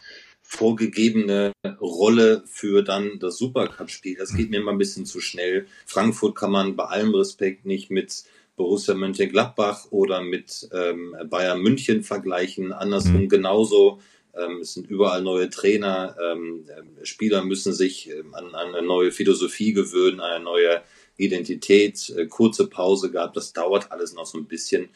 vorgegebene 0.49 1.53
Rolle 1.79 2.43
für 2.47 2.81
dann 2.81 3.19
das 3.19 3.37
Supercup-Spiel. 3.37 4.17
Das 4.17 4.35
geht 4.35 4.47
mhm. 4.47 4.51
mir 4.51 4.57
immer 4.61 4.71
ein 4.71 4.79
bisschen 4.79 5.05
zu 5.05 5.21
schnell. 5.21 5.67
Frankfurt 5.85 6.35
kann 6.35 6.51
man 6.51 6.75
bei 6.75 6.85
allem 6.85 7.13
Respekt 7.13 7.65
nicht 7.65 7.91
mit 7.91 8.23
Borussia 8.55 8.95
Mönchengladbach 8.95 9.85
oder 9.91 10.21
mit 10.21 10.67
ähm, 10.73 11.15
Bayern 11.29 11.61
München 11.61 12.03
vergleichen. 12.03 12.73
Andersrum 12.73 13.23
mhm. 13.23 13.29
genauso. 13.29 13.99
Ähm, 14.33 14.61
es 14.61 14.73
sind 14.73 14.89
überall 14.89 15.21
neue 15.21 15.51
Trainer. 15.51 16.15
Ähm, 16.19 16.65
Spieler 17.03 17.45
müssen 17.45 17.71
sich 17.71 18.09
ähm, 18.09 18.33
an, 18.33 18.55
an, 18.55 18.73
eine 18.73 18.85
neue 18.85 19.11
Philosophie 19.11 19.73
gewöhnen, 19.73 20.19
eine 20.19 20.43
neue 20.43 20.81
Identität. 21.17 22.09
Äh, 22.09 22.25
kurze 22.25 22.65
Pause 22.67 23.11
gab. 23.11 23.35
Das 23.35 23.53
dauert 23.53 23.91
alles 23.91 24.13
noch 24.13 24.25
so 24.25 24.39
ein 24.39 24.45
bisschen. 24.45 24.89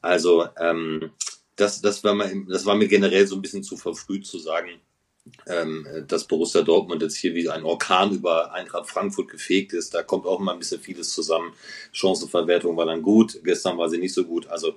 Also 0.00 0.46
ähm, 0.60 1.10
das, 1.56 1.82
das, 1.82 2.04
war 2.04 2.14
mir, 2.14 2.44
das 2.48 2.64
war 2.66 2.76
mir 2.76 2.86
generell 2.86 3.26
so 3.26 3.34
ein 3.34 3.42
bisschen 3.42 3.64
zu 3.64 3.76
verfrüht 3.76 4.26
zu 4.26 4.38
sagen, 4.38 4.80
ähm, 5.46 5.86
dass 6.08 6.26
Borussia 6.26 6.62
Dortmund 6.62 7.02
jetzt 7.02 7.16
hier 7.16 7.34
wie 7.34 7.48
ein 7.48 7.64
Orkan 7.64 8.12
über 8.12 8.52
Eintracht 8.52 8.88
Frankfurt 8.88 9.28
gefegt 9.28 9.72
ist. 9.72 9.94
Da 9.94 10.02
kommt 10.02 10.26
auch 10.26 10.40
immer 10.40 10.52
ein 10.52 10.58
bisschen 10.58 10.80
vieles 10.80 11.10
zusammen. 11.10 11.52
Chancenverwertung 11.92 12.76
war 12.76 12.86
dann 12.86 13.02
gut, 13.02 13.40
gestern 13.44 13.78
war 13.78 13.88
sie 13.88 13.98
nicht 13.98 14.14
so 14.14 14.24
gut. 14.24 14.48
Also 14.48 14.74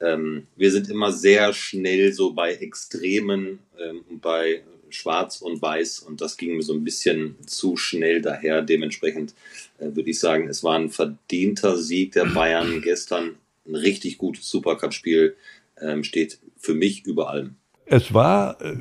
ähm, 0.00 0.46
wir 0.56 0.70
sind 0.70 0.88
immer 0.90 1.12
sehr 1.12 1.52
schnell 1.52 2.12
so 2.12 2.32
bei 2.32 2.54
Extremen 2.54 3.60
ähm, 3.78 4.04
bei 4.20 4.62
Schwarz 4.90 5.40
und 5.40 5.60
Weiß 5.60 5.98
und 6.00 6.20
das 6.20 6.36
ging 6.36 6.56
mir 6.56 6.62
so 6.62 6.72
ein 6.72 6.84
bisschen 6.84 7.36
zu 7.46 7.76
schnell 7.76 8.22
daher. 8.22 8.62
Dementsprechend 8.62 9.34
äh, 9.78 9.94
würde 9.94 10.10
ich 10.10 10.20
sagen, 10.20 10.48
es 10.48 10.62
war 10.62 10.78
ein 10.78 10.90
verdienter 10.90 11.76
Sieg 11.76 12.12
der 12.12 12.26
Bayern 12.26 12.80
gestern. 12.82 13.36
Ein 13.66 13.74
richtig 13.74 14.18
gutes 14.18 14.48
Supercup-Spiel 14.50 15.36
ähm, 15.80 16.04
steht 16.04 16.38
für 16.58 16.74
mich 16.74 17.04
über 17.06 17.30
allem. 17.30 17.56
Es 17.86 18.14
war 18.14 18.60
äh, 18.60 18.76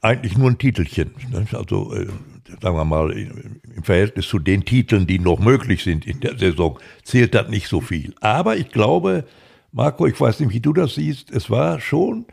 eigentlich 0.00 0.36
nur 0.36 0.50
ein 0.50 0.58
Titelchen. 0.58 1.12
Ne? 1.30 1.46
Also, 1.52 1.94
äh, 1.94 2.06
sagen 2.62 2.76
wir 2.76 2.84
mal, 2.84 3.10
im 3.12 3.82
Verhältnis 3.82 4.28
zu 4.28 4.38
den 4.38 4.64
Titeln, 4.64 5.06
die 5.06 5.18
noch 5.18 5.38
möglich 5.38 5.82
sind 5.84 6.06
in 6.06 6.20
der 6.20 6.38
Saison, 6.38 6.78
zählt 7.02 7.34
das 7.34 7.48
nicht 7.48 7.68
so 7.68 7.80
viel. 7.80 8.14
Aber 8.20 8.56
ich 8.56 8.70
glaube, 8.70 9.24
Marco, 9.72 10.06
ich 10.06 10.18
weiß 10.18 10.40
nicht, 10.40 10.52
wie 10.52 10.60
du 10.60 10.72
das 10.72 10.94
siehst, 10.94 11.30
es 11.30 11.50
war 11.50 11.80
schon 11.80 12.26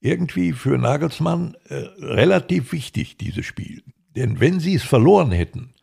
irgendwie 0.00 0.52
für 0.52 0.78
Nagelsmann 0.78 1.56
äh, 1.68 1.74
relativ 2.00 2.72
wichtig, 2.72 3.18
dieses 3.18 3.44
Spiel. 3.44 3.82
Denn 4.16 4.40
wenn 4.40 4.60
sie 4.60 4.74
es 4.74 4.82
verloren 4.82 5.30
hätten, 5.30 5.74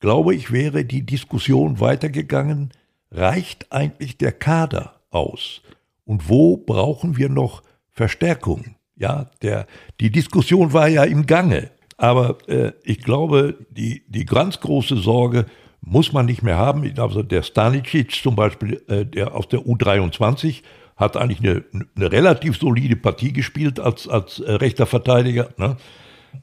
glaube 0.00 0.34
ich, 0.34 0.50
wäre 0.50 0.84
die 0.84 1.04
Diskussion 1.04 1.80
weitergegangen, 1.80 2.70
reicht 3.10 3.70
eigentlich 3.72 4.16
der 4.16 4.32
Kader 4.32 5.00
aus? 5.10 5.60
Und 6.04 6.28
wo 6.28 6.56
brauchen 6.56 7.16
wir 7.16 7.28
noch 7.28 7.62
Verstärkung? 7.90 8.76
Ja, 8.98 9.30
der, 9.42 9.66
die 10.00 10.10
Diskussion 10.10 10.72
war 10.72 10.88
ja 10.88 11.04
im 11.04 11.26
Gange. 11.26 11.70
Aber 11.96 12.38
äh, 12.48 12.72
ich 12.84 13.00
glaube, 13.00 13.56
die, 13.70 14.02
die 14.08 14.24
ganz 14.24 14.60
große 14.60 14.96
Sorge 14.96 15.46
muss 15.80 16.12
man 16.12 16.26
nicht 16.26 16.42
mehr 16.42 16.56
haben. 16.56 16.90
Also 16.98 17.22
der 17.22 17.42
Stanicic 17.42 18.12
zum 18.12 18.36
Beispiel, 18.36 18.82
äh, 18.88 19.04
der 19.06 19.34
aus 19.34 19.48
der 19.48 19.60
U23, 19.60 20.62
hat 20.96 21.16
eigentlich 21.16 21.38
eine, 21.38 21.64
eine 21.96 22.10
relativ 22.10 22.58
solide 22.58 22.96
Partie 22.96 23.32
gespielt 23.32 23.78
als, 23.78 24.08
als 24.08 24.40
äh, 24.40 24.52
rechter 24.52 24.86
Verteidiger. 24.86 25.50
Ne? 25.56 25.76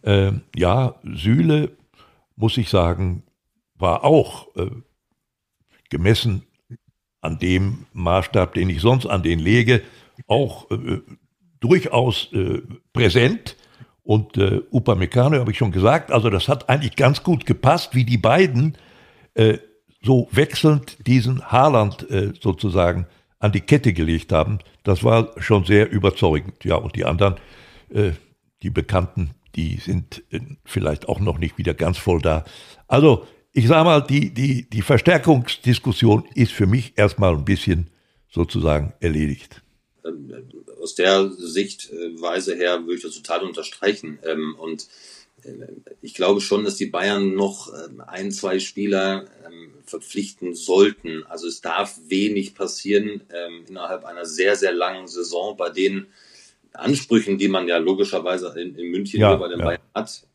Äh, 0.02 0.32
ja, 0.56 0.96
Sühle, 1.04 1.72
muss 2.38 2.58
ich 2.58 2.70
sagen, 2.70 3.24
war 3.76 4.06
auch 4.06 4.56
äh, 4.56 4.70
gemessen 5.90 6.44
an 7.22 7.40
dem 7.40 7.86
Maßstab, 7.94 8.54
den 8.54 8.70
ich 8.70 8.82
sonst 8.82 9.06
an 9.06 9.24
den 9.24 9.40
lege, 9.40 9.82
auch 10.28 10.70
äh, 10.72 11.02
durchaus 11.68 12.30
äh, 12.34 12.62
präsent. 12.94 13.56
Und 14.04 14.38
äh, 14.38 14.62
Upamecano 14.72 15.40
habe 15.40 15.52
ich 15.52 15.58
schon 15.58 15.72
gesagt, 15.72 16.12
also 16.12 16.30
das 16.30 16.48
hat 16.48 16.70
eigentlich 16.70 16.96
ganz 16.96 17.24
gut 17.24 17.46
gepasst, 17.46 17.96
wie 17.96 18.06
die 18.06 18.20
beiden 18.20 18.78
äh, 19.34 19.58
so 20.04 20.28
wechselnd 20.32 21.08
diesen 21.08 21.52
Haaland 21.52 22.10
äh, 22.12 22.34
sozusagen 22.40 23.08
an 23.40 23.52
die 23.52 23.62
Kette 23.62 23.94
gelegt 23.94 24.32
haben. 24.32 24.60
Das 24.84 25.04
war 25.04 25.32
schon 25.38 25.66
sehr 25.66 25.92
überzeugend. 25.92 26.64
Ja, 26.64 26.76
und 26.76 26.96
die 26.96 27.06
anderen, 27.06 27.36
äh, 27.90 28.12
die 28.62 28.70
Bekannten, 28.70 29.32
die 29.56 29.78
sind 29.78 30.24
äh, 30.30 30.40
vielleicht 30.64 31.10
auch 31.10 31.20
noch 31.20 31.40
nicht 31.40 31.58
wieder 31.58 31.74
ganz 31.74 31.98
voll 31.98 32.22
da. 32.22 32.46
Also, 32.88 33.26
ich 33.54 33.68
sage 33.68 33.86
mal, 33.86 34.02
die, 34.02 34.34
die, 34.34 34.70
die 34.70 34.82
Verstärkungsdiskussion 34.82 36.26
ist 36.36 36.52
für 36.52 36.68
mich 36.68 36.94
erstmal 36.98 37.34
ein 37.34 37.46
bisschen 37.46 37.90
sozusagen 38.30 38.94
erledigt. 39.00 39.64
Ähm, 40.86 40.92
aus 40.92 40.96
der 40.96 41.32
Sichtweise 41.32 42.56
her 42.56 42.82
würde 42.82 42.96
ich 42.96 43.02
das 43.02 43.16
total 43.16 43.44
unterstreichen. 43.44 44.20
Ähm, 44.24 44.56
und 44.58 44.88
äh, 45.44 45.52
ich 46.02 46.14
glaube 46.14 46.42
schon, 46.42 46.64
dass 46.64 46.76
die 46.76 46.86
Bayern 46.86 47.34
noch 47.34 47.74
ähm, 47.74 48.02
ein, 48.02 48.32
zwei 48.32 48.60
Spieler 48.60 49.26
ähm, 49.46 49.74
verpflichten 49.86 50.54
sollten. 50.54 51.24
Also 51.28 51.48
es 51.48 51.62
darf 51.62 51.98
wenig 52.08 52.56
passieren 52.56 53.22
innerhalb 53.68 54.04
einer 54.04 54.26
sehr, 54.26 54.56
sehr 54.56 54.74
langen 54.74 55.08
Saison 55.08 55.56
bei 55.56 55.70
den 55.70 56.08
Ansprüchen, 56.74 57.38
die 57.38 57.48
man 57.48 57.68
ja 57.68 57.78
logischerweise 57.78 58.60
in, 58.60 58.76
in 58.76 58.90
München 58.90 59.20
ja, 59.20 59.36
bei 59.36 59.48
den 59.48 59.60
ja. 59.60 59.66
Bayern 59.66 59.82
hat. 59.94 60.26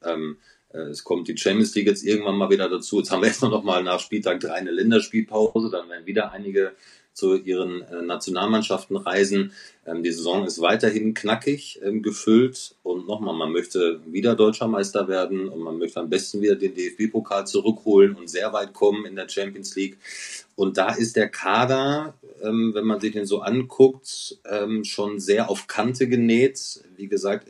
Äh, 0.73 0.79
es 0.79 1.05
kommt 1.05 1.29
die 1.29 1.37
Champions 1.37 1.75
League 1.75 1.87
jetzt 1.87 2.05
irgendwann 2.05 2.37
mal 2.37 2.51
wieder 2.51 2.69
dazu. 2.69 2.99
Jetzt 2.99 3.11
haben 3.11 3.23
wir 3.23 3.29
erstmal 3.29 3.51
noch 3.51 3.65
mal 3.65 3.83
nach 3.83 4.01
Spieltag 4.01 4.41
drei 4.41 4.55
eine 4.55 4.71
Länderspielpause. 4.71 5.71
Dann 5.71 5.89
werden 5.89 6.07
wieder 6.07 6.33
einige 6.33 6.73
zu 7.13 7.37
ihren 7.37 7.83
äh, 7.83 8.03
Nationalmannschaften 8.03 8.97
reisen. 8.97 9.53
Ähm, 9.87 10.03
die 10.03 10.13
Saison 10.13 10.47
ist 10.47 10.61
weiterhin 10.61 11.15
knackig 11.15 11.81
ähm, 11.83 12.03
gefüllt 12.03 12.77
und 12.83 13.07
nochmal, 13.07 13.35
man 13.35 13.53
möchte 13.53 14.01
wieder 14.07 14.35
deutscher 14.35 14.69
Meister 14.69 15.09
werden 15.09 15.49
und 15.49 15.61
man 15.61 15.79
möchte 15.79 16.01
am 16.01 16.09
besten 16.09 16.41
wieder 16.41 16.57
den 16.57 16.75
DFB-Pokal 16.75 17.47
zurückholen 17.47 18.15
und 18.15 18.31
sehr 18.31 18.53
weit 18.53 18.73
kommen 18.73 19.05
in 19.05 19.17
der 19.17 19.29
Champions 19.29 19.75
League. 19.77 19.99
Und 20.57 20.77
da 20.77 20.95
ist 20.95 21.17
der 21.17 21.29
Kader, 21.29 22.15
ähm, 22.43 22.73
wenn 22.75 22.87
man 22.87 23.01
sich 23.01 23.13
den 23.13 23.27
so 23.27 23.41
anguckt, 23.41 24.39
ähm, 24.49 24.85
schon 24.85 25.19
sehr 25.19 25.51
auf 25.51 25.67
Kante 25.67 26.09
genäht. 26.09 26.83
Wie 26.97 27.09
gesagt, 27.09 27.49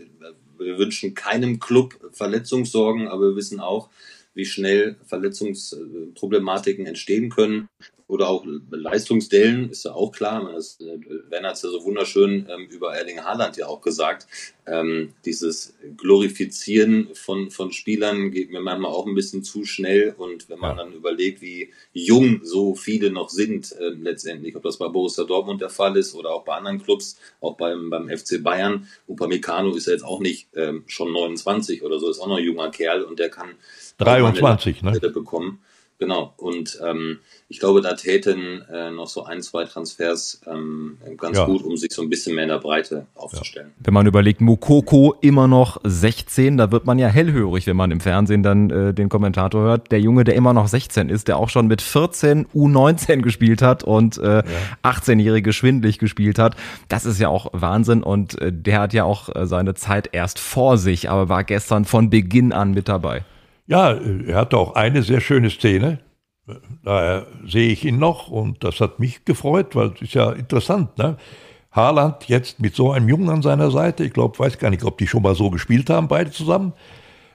wir 0.58 0.78
wünschen 0.78 1.14
keinem 1.14 1.60
Club 1.60 1.94
Verletzungssorgen, 2.12 3.08
aber 3.08 3.30
wir 3.30 3.36
wissen 3.36 3.60
auch, 3.60 3.88
wie 4.34 4.44
schnell 4.44 4.96
Verletzungsproblematiken 5.06 6.86
entstehen 6.86 7.30
können 7.30 7.68
oder 8.10 8.28
auch 8.28 8.44
Leistungsdellen, 8.70 9.70
ist 9.70 9.84
ja 9.84 9.92
auch 9.92 10.10
klar. 10.10 10.50
Das, 10.52 10.78
Werner 11.28 11.48
hat 11.48 11.56
es 11.56 11.62
ja 11.62 11.70
so 11.70 11.84
wunderschön 11.84 12.46
ähm, 12.50 12.66
über 12.68 12.94
Erling 12.94 13.20
Haaland 13.20 13.56
ja 13.56 13.66
auch 13.66 13.80
gesagt. 13.80 14.26
Ähm, 14.66 15.14
dieses 15.24 15.74
Glorifizieren 15.96 17.08
von, 17.14 17.50
von 17.50 17.72
Spielern 17.72 18.32
geht 18.32 18.50
mir 18.50 18.60
manchmal 18.60 18.90
auch 18.90 19.06
ein 19.06 19.14
bisschen 19.14 19.44
zu 19.44 19.64
schnell. 19.64 20.14
Und 20.18 20.48
wenn 20.48 20.58
man 20.58 20.76
dann 20.76 20.92
überlegt, 20.92 21.40
wie 21.40 21.70
jung 21.92 22.40
so 22.42 22.74
viele 22.74 23.10
noch 23.10 23.30
sind, 23.30 23.72
äh, 23.72 23.90
letztendlich, 23.90 24.56
ob 24.56 24.64
das 24.64 24.78
bei 24.78 24.88
Borussia 24.88 25.24
Dortmund 25.24 25.60
der 25.60 25.70
Fall 25.70 25.96
ist 25.96 26.14
oder 26.14 26.30
auch 26.30 26.44
bei 26.44 26.54
anderen 26.54 26.82
Clubs, 26.82 27.18
auch 27.40 27.56
beim, 27.56 27.90
beim 27.90 28.08
FC 28.08 28.42
Bayern. 28.42 28.88
Upamecano 29.06 29.74
ist 29.76 29.86
ja 29.86 29.92
jetzt 29.92 30.04
auch 30.04 30.20
nicht 30.20 30.48
ähm, 30.56 30.82
schon 30.86 31.12
29 31.12 31.82
oder 31.84 32.00
so, 32.00 32.10
ist 32.10 32.18
auch 32.18 32.28
noch 32.28 32.38
ein 32.38 32.44
junger 32.44 32.70
Kerl 32.70 33.02
und 33.02 33.20
der 33.20 33.30
kann 33.30 33.50
23, 33.98 34.82
ne? 34.82 34.98
bekommen. 34.98 35.60
Genau. 36.00 36.34
Und 36.36 36.80
ähm, 36.84 37.20
ich 37.48 37.60
glaube, 37.60 37.82
da 37.82 37.94
täten 37.94 38.62
äh, 38.72 38.90
noch 38.90 39.06
so 39.06 39.24
ein, 39.24 39.42
zwei 39.42 39.64
Transfers 39.64 40.40
ähm, 40.46 40.98
ganz 41.18 41.38
ja. 41.38 41.44
gut, 41.44 41.62
um 41.62 41.76
sich 41.76 41.92
so 41.92 42.02
ein 42.02 42.08
bisschen 42.08 42.34
mehr 42.34 42.44
in 42.44 42.50
der 42.50 42.58
Breite 42.58 43.06
aufzustellen. 43.14 43.68
Ja. 43.68 43.84
Wenn 43.84 43.94
man 43.94 44.06
überlegt, 44.06 44.40
Mokoko 44.40 45.14
immer 45.20 45.46
noch 45.46 45.80
16, 45.84 46.56
da 46.56 46.72
wird 46.72 46.86
man 46.86 46.98
ja 46.98 47.06
hellhörig, 47.06 47.66
wenn 47.68 47.76
man 47.76 47.92
im 47.92 48.00
Fernsehen 48.00 48.42
dann 48.42 48.70
äh, 48.70 48.94
den 48.94 49.08
Kommentator 49.08 49.62
hört. 49.62 49.92
Der 49.92 50.00
Junge, 50.00 50.24
der 50.24 50.34
immer 50.34 50.52
noch 50.52 50.66
16 50.66 51.08
ist, 51.08 51.28
der 51.28 51.36
auch 51.36 51.50
schon 51.50 51.68
mit 51.68 51.82
14 51.82 52.46
U19 52.46 53.20
gespielt 53.20 53.62
hat 53.62 53.84
und 53.84 54.18
äh, 54.18 54.38
ja. 54.38 54.44
18-Jährige 54.82 55.52
schwindlig 55.52 55.98
gespielt 55.98 56.38
hat. 56.38 56.56
Das 56.88 57.04
ist 57.04 57.20
ja 57.20 57.28
auch 57.28 57.48
Wahnsinn 57.52 58.02
und 58.02 58.40
äh, 58.40 58.52
der 58.52 58.80
hat 58.80 58.94
ja 58.94 59.04
auch 59.04 59.28
äh, 59.36 59.46
seine 59.46 59.74
Zeit 59.74 60.08
erst 60.12 60.38
vor 60.38 60.78
sich, 60.78 61.10
aber 61.10 61.28
war 61.28 61.44
gestern 61.44 61.84
von 61.84 62.10
Beginn 62.10 62.52
an 62.52 62.72
mit 62.72 62.88
dabei. 62.88 63.24
Ja, 63.70 63.92
er 63.92 64.34
hatte 64.34 64.58
auch 64.58 64.74
eine 64.74 65.04
sehr 65.04 65.20
schöne 65.20 65.48
Szene. 65.48 66.00
Daher 66.82 67.28
sehe 67.46 67.70
ich 67.70 67.84
ihn 67.84 68.00
noch 68.00 68.28
und 68.28 68.64
das 68.64 68.80
hat 68.80 68.98
mich 68.98 69.24
gefreut, 69.24 69.76
weil 69.76 69.92
es 69.94 70.02
ist 70.02 70.14
ja 70.14 70.32
interessant. 70.32 70.98
Ne? 70.98 71.16
Haaland 71.70 72.24
jetzt 72.24 72.58
mit 72.58 72.74
so 72.74 72.90
einem 72.90 73.08
Jungen 73.08 73.28
an 73.28 73.42
seiner 73.42 73.70
Seite, 73.70 74.02
ich 74.02 74.12
glaube, 74.12 74.36
weiß 74.40 74.58
gar 74.58 74.70
nicht, 74.70 74.82
ob 74.82 74.98
die 74.98 75.06
schon 75.06 75.22
mal 75.22 75.36
so 75.36 75.50
gespielt 75.50 75.88
haben, 75.88 76.08
beide 76.08 76.32
zusammen. 76.32 76.72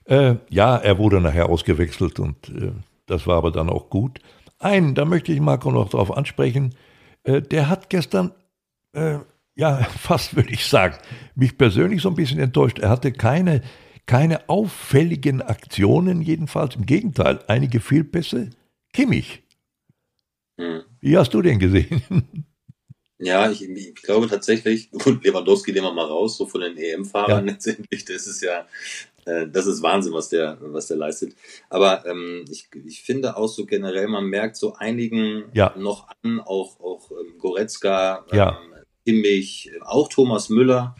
Äh, 0.03 0.35
ja, 0.49 0.75
er 0.75 0.97
wurde 0.97 1.21
nachher 1.21 1.47
ausgewechselt 1.47 2.19
und 2.19 2.49
äh, 2.49 2.73
das 3.05 3.25
war 3.27 3.37
aber 3.37 3.51
dann 3.51 3.69
auch 3.69 3.89
gut. 3.89 4.19
Einen, 4.59 4.93
da 4.93 5.05
möchte 5.05 5.31
ich 5.31 5.39
Marco 5.39 5.71
noch 5.71 5.87
darauf 5.87 6.17
ansprechen, 6.17 6.75
äh, 7.23 7.41
der 7.41 7.69
hat 7.69 7.89
gestern, 7.89 8.31
äh, 8.91 9.19
ja, 9.55 9.77
fast 9.99 10.35
würde 10.35 10.51
ich 10.51 10.65
sagen, 10.65 10.97
mich 11.33 11.57
persönlich 11.57 12.01
so 12.01 12.09
ein 12.09 12.15
bisschen 12.15 12.39
enttäuscht. 12.39 12.79
Er 12.79 12.89
hatte 12.89 13.13
keine 13.13 13.61
keine 14.05 14.49
auffälligen 14.49 15.41
Aktionen, 15.41 16.21
jedenfalls 16.21 16.75
im 16.75 16.85
Gegenteil, 16.85 17.39
einige 17.47 17.79
Fehlpässe. 17.79 18.51
Kimmich. 18.93 19.43
Hm. 20.59 20.83
Wie 21.01 21.17
hast 21.17 21.33
du 21.33 21.41
den 21.41 21.59
gesehen? 21.59 22.01
Ja, 23.17 23.49
ich, 23.49 23.61
ich, 23.61 23.95
glaube 23.95 24.27
tatsächlich, 24.27 24.91
gut, 24.91 25.23
Lewandowski 25.23 25.71
nehmen 25.71 25.87
wir 25.87 25.93
mal 25.93 26.05
raus, 26.05 26.35
so 26.35 26.45
von 26.45 26.59
den 26.61 26.77
EM-Fahrern 26.77 27.47
ja. 27.47 27.53
letztendlich, 27.53 28.03
das 28.03 28.27
ist 28.27 28.41
ja, 28.41 28.67
äh, 29.25 29.47
das 29.47 29.67
ist 29.67 29.81
Wahnsinn, 29.81 30.11
was 30.11 30.29
der, 30.29 30.57
was 30.59 30.87
der 30.87 30.97
leistet. 30.97 31.33
Aber 31.69 32.05
ähm, 32.05 32.43
ich, 32.49 32.67
ich 32.85 33.03
finde 33.03 33.37
auch 33.37 33.47
so 33.47 33.65
generell, 33.65 34.07
man 34.07 34.25
merkt 34.25 34.57
so 34.57 34.75
einigen 34.75 35.45
ja. 35.53 35.73
noch 35.77 36.09
an, 36.23 36.41
auch, 36.41 36.79
auch 36.81 37.09
ähm, 37.11 37.37
Goretzka, 37.37 38.25
ähm, 38.31 38.37
ja. 38.37 38.59
Kimmich, 39.05 39.71
auch 39.81 40.09
Thomas 40.09 40.49
Müller, 40.49 40.95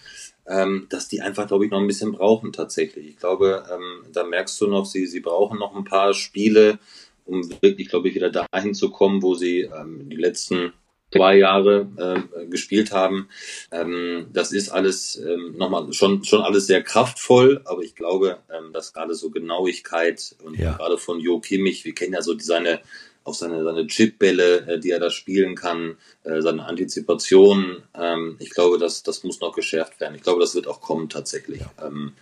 ähm, 0.48 0.88
dass 0.90 1.08
die 1.08 1.22
einfach, 1.22 1.48
glaube 1.48 1.66
ich, 1.66 1.72
noch 1.72 1.80
ein 1.80 1.88
bisschen 1.88 2.12
brauchen 2.12 2.54
tatsächlich. 2.54 3.08
Ich 3.08 3.18
glaube, 3.18 3.64
ähm, 3.72 4.12
da 4.12 4.24
merkst 4.24 4.60
du 4.62 4.68
noch, 4.68 4.86
sie, 4.86 5.06
sie 5.08 5.20
brauchen 5.20 5.60
noch 5.60 5.76
ein 5.76 5.84
paar 5.86 6.14
Spiele, 6.14 6.80
um 7.26 7.50
wirklich, 7.62 7.90
glaube 7.90 8.10
ich, 8.10 8.16
wieder 8.16 8.30
dahin 8.30 8.74
zu 8.74 8.92
kommen, 8.92 9.22
wo 9.22 9.36
sie 9.36 9.62
ähm, 9.62 10.10
die 10.10 10.18
letzten 10.18 10.74
zwei 11.12 11.38
Jahre 11.38 11.88
äh, 11.98 12.46
gespielt 12.48 12.92
haben. 12.92 13.30
Ähm, 13.72 14.28
das 14.34 14.52
ist 14.52 14.70
alles 14.70 15.16
ähm, 15.16 15.56
nochmal 15.58 15.92
schon, 15.94 16.24
schon 16.24 16.42
alles 16.42 16.68
sehr 16.68 16.84
kraftvoll, 16.84 17.62
aber 17.66 17.82
ich 17.82 17.96
glaube, 17.96 18.40
ähm, 18.50 18.74
dass 18.74 18.94
gerade 18.94 19.14
so 19.14 19.30
Genauigkeit 19.30 20.36
und 20.44 20.58
ja. 20.58 20.74
gerade 20.74 20.98
von 20.98 21.20
Jo 21.20 21.40
Kimmich, 21.40 21.86
wir 21.86 21.96
kennen 21.96 22.14
ja 22.14 22.22
so 22.22 22.38
seine 22.38 22.82
auch 23.26 23.34
seine, 23.34 23.64
seine 23.64 23.88
Chipbälle, 23.88 24.68
äh, 24.68 24.80
die 24.80 24.92
er 24.92 25.00
da 25.00 25.10
spielen 25.10 25.56
kann, 25.56 25.98
äh, 26.24 26.42
seine 26.42 26.66
Antizipation. 26.66 27.84
Ähm, 28.00 28.38
ich 28.40 28.52
glaube, 28.52 28.78
das, 28.78 29.04
das 29.04 29.24
muss 29.24 29.42
noch 29.42 29.54
geschärft 29.54 30.00
werden. 30.00 30.16
Ich 30.16 30.22
glaube, 30.22 30.40
das 30.40 30.56
wird 30.56 30.68
auch 30.68 30.80
kommen 30.80 31.10
tatsächlich. 31.10 31.62
Ähm, 31.84 32.14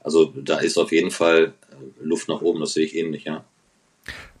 also 0.00 0.26
da 0.26 0.58
ist 0.58 0.78
auf 0.78 0.92
jeden 0.92 1.10
Fall 1.10 1.54
äh, 1.70 2.04
Luft 2.04 2.28
nach 2.28 2.42
oben, 2.42 2.60
das 2.60 2.74
sehe 2.74 2.84
ich 2.84 2.94
ähnlich, 2.94 3.24
ja. 3.24 3.44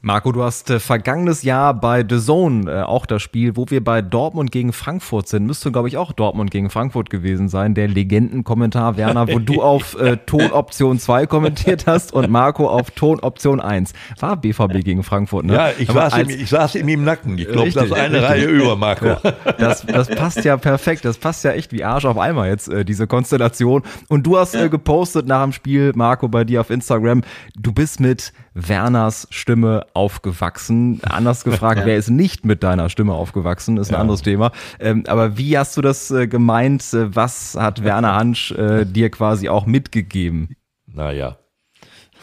Marco, 0.02 0.32
du 0.32 0.42
hast 0.42 0.70
äh, 0.70 0.80
vergangenes 0.80 1.42
Jahr 1.42 1.74
bei 1.74 2.02
The 2.08 2.18
Zone 2.18 2.72
äh, 2.72 2.82
auch 2.84 3.04
das 3.04 3.20
Spiel, 3.20 3.56
wo 3.56 3.66
wir 3.68 3.84
bei 3.84 4.00
Dortmund 4.00 4.50
gegen 4.50 4.72
Frankfurt 4.72 5.28
sind. 5.28 5.44
Müsste, 5.44 5.70
glaube 5.70 5.88
ich, 5.88 5.98
auch 5.98 6.12
Dortmund 6.12 6.50
gegen 6.50 6.70
Frankfurt 6.70 7.10
gewesen 7.10 7.50
sein. 7.50 7.74
Der 7.74 7.86
Legendenkommentar, 7.86 8.96
Werner, 8.96 9.28
wo 9.28 9.38
du 9.38 9.60
auf 9.62 10.00
äh, 10.00 10.16
Tonoption 10.16 10.98
2 10.98 11.26
kommentiert 11.26 11.86
hast 11.86 12.14
und 12.14 12.30
Marco 12.30 12.66
auf 12.66 12.92
Tonoption 12.92 13.60
1. 13.60 13.92
War 14.18 14.38
BVB 14.38 14.82
gegen 14.82 15.02
Frankfurt, 15.02 15.44
ne? 15.44 15.52
Ja, 15.52 15.68
ich, 15.76 15.92
saß, 15.92 16.14
als, 16.14 16.30
ihm, 16.30 16.40
ich 16.40 16.48
saß 16.48 16.76
ihm 16.76 16.88
im 16.88 17.04
Nacken. 17.04 17.36
Ich 17.36 17.48
glaube, 17.48 17.70
das 17.70 17.84
ist 17.84 17.92
eine 17.92 18.22
richtig. 18.22 18.30
Reihe 18.30 18.46
über, 18.46 18.76
Marco. 18.76 19.04
Ja, 19.04 19.20
das, 19.58 19.84
das 19.84 20.08
passt 20.08 20.42
ja 20.46 20.56
perfekt. 20.56 21.04
Das 21.04 21.18
passt 21.18 21.44
ja 21.44 21.52
echt 21.52 21.72
wie 21.72 21.84
Arsch 21.84 22.06
auf 22.06 22.16
einmal 22.16 22.48
jetzt, 22.48 22.70
äh, 22.70 22.86
diese 22.86 23.06
Konstellation. 23.06 23.82
Und 24.08 24.26
du 24.26 24.38
hast 24.38 24.54
äh, 24.54 24.70
gepostet 24.70 25.26
nach 25.26 25.42
dem 25.42 25.52
Spiel, 25.52 25.92
Marco, 25.94 26.26
bei 26.26 26.44
dir 26.44 26.62
auf 26.62 26.70
Instagram, 26.70 27.20
du 27.54 27.72
bist 27.72 28.00
mit 28.00 28.32
Werners 28.54 29.28
Stimme 29.30 29.86
aufgewachsen. 29.94 31.00
Anders 31.02 31.44
gefragt, 31.44 31.80
ja. 31.80 31.86
wer 31.86 31.96
ist 31.96 32.10
nicht 32.10 32.44
mit 32.44 32.62
deiner 32.62 32.88
Stimme 32.88 33.14
aufgewachsen, 33.14 33.76
ist 33.76 33.90
ein 33.90 33.94
ja. 33.94 34.00
anderes 34.00 34.22
Thema. 34.22 34.52
Ähm, 34.78 35.04
aber 35.06 35.38
wie 35.38 35.56
hast 35.56 35.76
du 35.76 35.80
das 35.80 36.10
äh, 36.10 36.26
gemeint? 36.26 36.82
Äh, 36.92 37.14
was 37.14 37.54
hat 37.54 37.84
Werner 37.84 38.14
Hansch 38.14 38.52
äh, 38.52 38.84
dir 38.86 39.10
quasi 39.10 39.48
auch 39.48 39.66
mitgegeben? 39.66 40.56
Naja. 40.86 41.38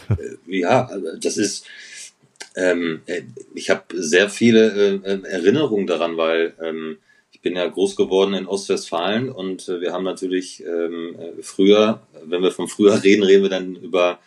Äh, 0.09 0.15
ja, 0.47 0.85
also 0.85 1.07
das 1.21 1.37
ist, 1.37 1.65
ähm, 2.55 3.01
äh, 3.05 3.21
ich 3.55 3.69
habe 3.69 3.83
sehr 3.93 4.29
viele 4.29 5.01
äh, 5.03 5.21
Erinnerungen 5.23 5.87
daran, 5.87 6.17
weil 6.17 6.53
ähm, 6.61 6.97
ich 7.31 7.41
bin 7.41 7.55
ja 7.55 7.67
groß 7.67 7.95
geworden 7.95 8.33
in 8.33 8.47
Ostwestfalen 8.47 9.29
und 9.29 9.67
wir 9.67 9.93
haben 9.93 10.03
natürlich 10.03 10.63
ähm, 10.65 11.15
früher, 11.41 12.01
wenn 12.25 12.41
wir 12.41 12.51
von 12.51 12.67
früher 12.67 13.03
reden, 13.03 13.23
reden 13.23 13.43
wir 13.43 13.49
dann 13.49 13.75
über 13.75 14.19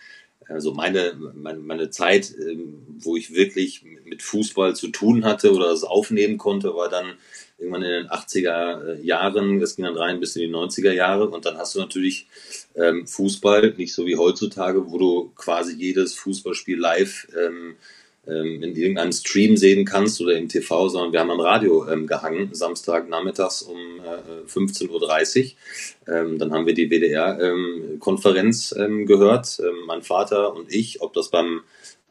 also 0.51 0.75
meine, 0.75 1.15
meine, 1.35 1.59
meine 1.61 1.91
Zeit, 1.91 2.35
ähm, 2.39 2.83
wo 2.99 3.17
ich 3.17 3.35
wirklich 3.35 3.83
mit 4.05 4.23
Fußball 4.23 4.75
zu 4.75 4.89
tun 4.89 5.25
hatte 5.25 5.53
oder 5.53 5.69
das 5.69 5.85
aufnehmen 5.85 6.39
konnte, 6.39 6.75
war 6.75 6.89
dann 6.89 7.15
irgendwann 7.59 7.83
in 7.83 7.91
den 7.91 8.09
80er 8.09 8.85
äh, 8.85 9.03
Jahren, 9.03 9.61
das 9.61 9.77
ging 9.77 9.85
dann 9.85 9.97
rein 9.97 10.21
bis 10.21 10.37
in 10.37 10.43
die 10.43 10.55
90er 10.55 10.93
Jahre. 10.93 11.29
Und 11.29 11.45
dann 11.47 11.59
hast 11.59 11.75
du 11.75 11.79
natürlich 11.79 12.27
ähm, 12.75 13.07
Fußball, 13.07 13.75
nicht 13.77 13.95
so 13.95 14.07
wie 14.07 14.17
heutzutage, 14.17 14.91
wo 14.91 14.99
du 14.99 15.33
quasi 15.37 15.75
jedes 15.77 16.15
Fußballspiel 16.15 16.79
live 16.79 17.29
ähm, 17.39 17.77
ähm, 18.27 18.63
in 18.63 18.77
irgendeinem 18.77 19.13
Stream 19.13 19.57
sehen 19.57 19.85
kannst 19.85 20.21
oder 20.21 20.37
im 20.37 20.49
TV, 20.49 20.89
sondern 20.89 21.13
wir 21.13 21.21
haben 21.21 21.31
am 21.31 21.41
Radio 21.41 21.89
ähm, 21.89 22.07
gehangen, 22.07 22.51
Samstag 22.53 23.09
nachmittags 23.09 23.63
um 23.63 23.79
äh, 24.01 24.49
15.30 24.49 25.55
Uhr. 26.07 26.15
Ähm, 26.15 26.39
dann 26.39 26.53
haben 26.53 26.67
wir 26.67 26.75
die 26.75 26.91
WDR-Konferenz 26.91 28.75
ähm, 28.77 28.83
ähm, 28.83 29.07
gehört, 29.07 29.61
ähm, 29.61 29.87
mein 29.87 30.03
Vater 30.03 30.55
und 30.55 30.73
ich, 30.73 31.01
ob 31.01 31.13
das 31.15 31.31
beim 31.31 31.63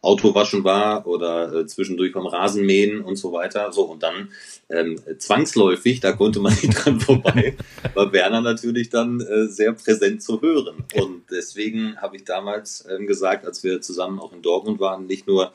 Autowaschen 0.02 0.64
war 0.64 1.06
oder 1.08 1.54
äh, 1.54 1.66
zwischendurch 1.66 2.14
beim 2.14 2.26
Rasenmähen 2.26 3.02
und 3.02 3.18
so 3.18 3.34
weiter. 3.34 3.72
So, 3.74 3.84
und 3.84 4.04
dann 4.04 4.30
ähm, 4.70 5.00
zwangsläufig, 5.18 6.00
da 6.00 6.14
konnte 6.14 6.40
man 6.40 6.54
nicht 6.62 6.74
dran 6.74 7.00
vorbei, 7.00 7.56
war 7.94 8.14
Werner 8.14 8.42
natürlich 8.42 8.90
dann 8.90 9.20
äh, 9.20 9.48
sehr 9.48 9.74
präsent 9.74 10.24
zu 10.24 10.42
hören. 10.42 10.86
Und 10.96 11.24
deswegen 11.30 11.98
habe 11.98 12.16
ich 12.16 12.24
damals 12.24 12.88
ähm, 12.90 13.08
gesagt, 13.08 13.46
als 13.46 13.64
wir 13.64 13.82
zusammen 13.82 14.20
auch 14.20 14.32
in 14.32 14.42
Dortmund 14.42 14.80
waren, 14.80 15.06
nicht 15.06 15.28
nur 15.28 15.52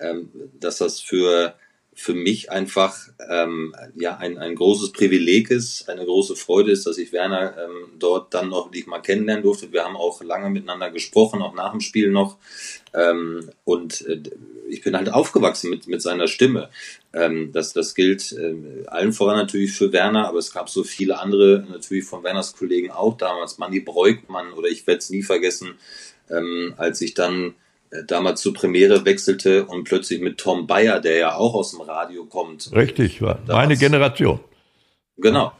ähm, 0.00 0.30
dass 0.58 0.78
das 0.78 1.00
für, 1.00 1.54
für 1.94 2.14
mich 2.14 2.50
einfach 2.50 2.96
ähm, 3.30 3.74
ja, 3.94 4.16
ein, 4.18 4.36
ein 4.38 4.54
großes 4.54 4.92
Privileg 4.92 5.50
ist, 5.50 5.88
eine 5.88 6.04
große 6.04 6.36
Freude 6.36 6.70
ist, 6.70 6.86
dass 6.86 6.98
ich 6.98 7.12
Werner 7.12 7.56
ähm, 7.58 7.88
dort 7.98 8.34
dann 8.34 8.50
noch 8.50 8.70
nicht 8.70 8.86
mal 8.86 9.00
kennenlernen 9.00 9.42
durfte. 9.42 9.72
Wir 9.72 9.84
haben 9.84 9.96
auch 9.96 10.22
lange 10.22 10.50
miteinander 10.50 10.90
gesprochen, 10.90 11.40
auch 11.40 11.54
nach 11.54 11.72
dem 11.72 11.80
Spiel 11.80 12.10
noch. 12.10 12.36
Ähm, 12.92 13.50
und 13.64 14.06
äh, 14.06 14.22
ich 14.68 14.82
bin 14.82 14.96
halt 14.96 15.12
aufgewachsen 15.12 15.70
mit, 15.70 15.86
mit 15.86 16.02
seiner 16.02 16.28
Stimme. 16.28 16.68
Ähm, 17.12 17.50
das, 17.52 17.72
das 17.72 17.94
gilt 17.94 18.32
äh, 18.32 18.54
allen 18.88 19.12
voran 19.12 19.36
natürlich 19.36 19.72
für 19.72 19.92
Werner, 19.92 20.28
aber 20.28 20.38
es 20.38 20.52
gab 20.52 20.68
so 20.68 20.84
viele 20.84 21.18
andere 21.18 21.66
natürlich 21.70 22.04
von 22.04 22.22
Werners 22.22 22.54
Kollegen 22.54 22.90
auch 22.90 23.16
damals. 23.16 23.58
Manni 23.58 23.80
Breukmann 23.80 24.52
oder 24.52 24.68
ich 24.68 24.86
werde 24.86 24.98
es 24.98 25.10
nie 25.10 25.22
vergessen, 25.22 25.76
ähm, 26.30 26.74
als 26.76 27.00
ich 27.00 27.14
dann 27.14 27.54
damals 28.06 28.40
zur 28.40 28.54
Premiere 28.54 29.04
wechselte 29.04 29.64
und 29.66 29.84
plötzlich 29.84 30.20
mit 30.20 30.38
Tom 30.38 30.66
Bayer, 30.66 31.00
der 31.00 31.16
ja 31.16 31.34
auch 31.36 31.54
aus 31.54 31.70
dem 31.70 31.80
Radio 31.80 32.24
kommt. 32.24 32.70
Richtig, 32.74 33.22
war 33.22 33.38
meine 33.46 33.76
Generation. 33.76 34.40
Genau. 35.16 35.52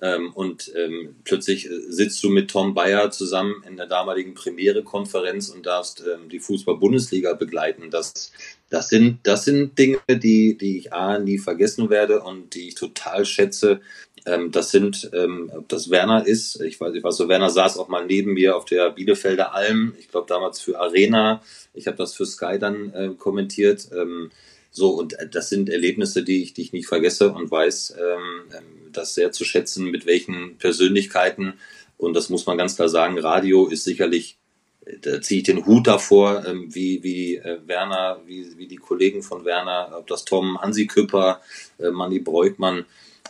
Ähm, 0.00 0.32
und 0.32 0.72
ähm, 0.76 1.16
plötzlich 1.24 1.66
äh, 1.66 1.70
sitzt 1.88 2.22
du 2.22 2.28
mit 2.28 2.50
Tom 2.50 2.72
Bayer 2.72 3.10
zusammen 3.10 3.64
in 3.66 3.76
der 3.76 3.86
damaligen 3.86 4.34
Premiere-Konferenz 4.34 5.48
und 5.48 5.66
darfst 5.66 6.04
ähm, 6.06 6.28
die 6.28 6.38
Fußball-Bundesliga 6.38 7.34
begleiten. 7.34 7.90
Das, 7.90 8.30
das, 8.70 8.88
sind, 8.90 9.18
das 9.24 9.44
sind 9.44 9.76
Dinge, 9.76 9.98
die, 10.08 10.56
die 10.56 10.78
ich 10.78 10.92
A, 10.92 11.18
nie 11.18 11.38
vergessen 11.38 11.90
werde 11.90 12.22
und 12.22 12.54
die 12.54 12.68
ich 12.68 12.74
total 12.76 13.24
schätze. 13.24 13.80
Ähm, 14.28 14.50
das 14.50 14.70
sind, 14.70 15.10
ähm, 15.14 15.50
ob 15.54 15.68
das 15.68 15.90
Werner 15.90 16.26
ist, 16.26 16.60
ich 16.60 16.80
weiß, 16.80 16.94
ich 16.94 17.02
weiß 17.02 17.16
so, 17.16 17.28
Werner 17.28 17.50
saß 17.50 17.78
auch 17.78 17.88
mal 17.88 18.04
neben 18.04 18.34
mir 18.34 18.56
auf 18.56 18.64
der 18.64 18.90
Bielefelder 18.90 19.54
Alm, 19.54 19.94
ich 19.98 20.08
glaube 20.08 20.26
damals 20.28 20.60
für 20.60 20.78
Arena, 20.78 21.42
ich 21.74 21.86
habe 21.86 21.96
das 21.96 22.14
für 22.14 22.26
Sky 22.26 22.58
dann 22.58 22.92
äh, 22.92 23.10
kommentiert. 23.18 23.88
Ähm, 23.92 24.30
so, 24.70 24.90
und 24.90 25.14
äh, 25.14 25.28
das 25.28 25.48
sind 25.48 25.70
Erlebnisse, 25.70 26.22
die 26.22 26.42
ich, 26.42 26.54
die 26.54 26.62
ich 26.62 26.72
nicht 26.72 26.88
vergesse 26.88 27.32
und 27.32 27.50
weiß, 27.50 27.96
ähm, 27.98 28.56
ähm, 28.56 28.92
das 28.92 29.14
sehr 29.14 29.32
zu 29.32 29.44
schätzen, 29.44 29.86
mit 29.90 30.06
welchen 30.06 30.58
Persönlichkeiten. 30.58 31.54
Und 31.96 32.14
das 32.14 32.28
muss 32.28 32.46
man 32.46 32.58
ganz 32.58 32.76
klar 32.76 32.88
sagen, 32.88 33.18
Radio 33.18 33.66
ist 33.66 33.84
sicherlich 33.84 34.38
da 35.02 35.20
ziehe 35.20 35.40
ich 35.40 35.44
den 35.44 35.66
Hut 35.66 35.86
davor, 35.86 36.44
ähm, 36.46 36.74
wie, 36.74 37.02
wie 37.02 37.36
äh, 37.36 37.58
Werner, 37.66 38.20
wie, 38.26 38.56
wie 38.56 38.66
die 38.66 38.76
Kollegen 38.76 39.22
von 39.22 39.44
Werner, 39.44 39.92
ob 39.98 40.06
das 40.06 40.24
Tom, 40.24 40.60
Hansi 40.60 40.86
Küpper, 40.86 41.40
äh, 41.78 41.90
Manni 41.90 42.20
Breukmann, 42.20 42.86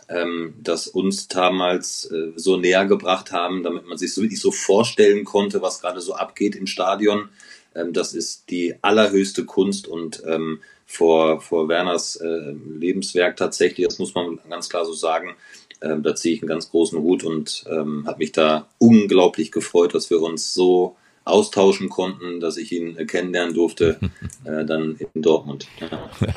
ähm, 0.09 0.55
das 0.61 0.87
uns 0.87 1.27
damals 1.27 2.05
äh, 2.11 2.33
so 2.35 2.57
näher 2.57 2.85
gebracht 2.85 3.31
haben, 3.31 3.63
damit 3.63 3.87
man 3.87 3.97
sich 3.97 4.13
so 4.13 4.21
wirklich 4.21 4.41
so 4.41 4.51
vorstellen 4.51 5.23
konnte, 5.23 5.61
was 5.61 5.81
gerade 5.81 6.01
so 6.01 6.13
abgeht 6.13 6.55
im 6.55 6.67
Stadion. 6.67 7.29
Ähm, 7.75 7.93
das 7.93 8.13
ist 8.13 8.49
die 8.49 8.75
allerhöchste 8.81 9.45
Kunst 9.45 9.87
und 9.87 10.23
ähm, 10.25 10.59
vor, 10.85 11.39
vor 11.39 11.69
Werners 11.69 12.15
äh, 12.15 12.55
Lebenswerk 12.67 13.37
tatsächlich, 13.37 13.87
das 13.87 13.99
muss 13.99 14.15
man 14.15 14.39
ganz 14.49 14.69
klar 14.69 14.85
so 14.85 14.93
sagen, 14.93 15.35
ähm, 15.81 16.01
da 16.01 16.15
ziehe 16.15 16.35
ich 16.35 16.41
einen 16.41 16.49
ganz 16.49 16.71
großen 16.71 16.99
Hut 16.99 17.23
und 17.23 17.63
ähm, 17.69 18.05
habe 18.07 18.17
mich 18.17 18.31
da 18.31 18.67
unglaublich 18.79 19.51
gefreut, 19.51 19.93
dass 19.93 20.09
wir 20.09 20.21
uns 20.21 20.53
so 20.53 20.95
austauschen 21.25 21.89
konnten, 21.89 22.39
dass 22.39 22.57
ich 22.57 22.71
ihn 22.71 22.95
kennenlernen 23.05 23.53
durfte, 23.53 23.99
äh, 24.43 24.65
dann 24.65 24.97
in 25.13 25.21
Dortmund. 25.21 25.67
Ja. 25.79 26.09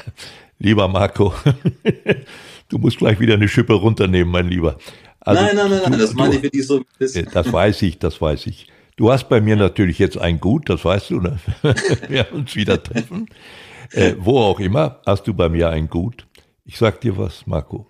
Lieber 0.58 0.86
Marco, 0.86 1.34
du 2.72 2.78
musst 2.78 2.98
gleich 2.98 3.20
wieder 3.20 3.34
eine 3.34 3.48
Schippe 3.48 3.74
runternehmen, 3.74 4.32
mein 4.32 4.48
Lieber. 4.48 4.78
Also, 5.20 5.42
nein, 5.42 5.56
nein, 5.56 5.70
nein, 5.70 5.80
nein, 5.90 5.98
das 5.98 6.14
meine 6.14 6.36
ich 6.36 6.42
wirklich 6.42 6.66
so. 6.66 6.82
Das 6.98 7.52
weiß 7.52 7.82
ich, 7.82 7.98
das 7.98 8.20
weiß 8.20 8.46
ich. 8.46 8.68
Du 8.96 9.12
hast 9.12 9.28
bei 9.28 9.40
mir 9.40 9.56
natürlich 9.56 9.98
jetzt 9.98 10.18
ein 10.18 10.40
Gut, 10.40 10.68
das 10.68 10.84
weißt 10.84 11.10
du, 11.10 11.20
ne? 11.20 11.38
wir 12.08 12.32
uns 12.32 12.56
wieder 12.56 12.82
treffen. 12.82 13.28
Äh, 13.92 14.14
wo 14.18 14.38
auch 14.38 14.58
immer, 14.58 15.00
hast 15.06 15.26
du 15.26 15.34
bei 15.34 15.48
mir 15.48 15.70
ein 15.70 15.88
Gut. 15.88 16.26
Ich 16.64 16.78
sag 16.78 17.00
dir 17.00 17.16
was, 17.16 17.46
Marco. 17.46 17.86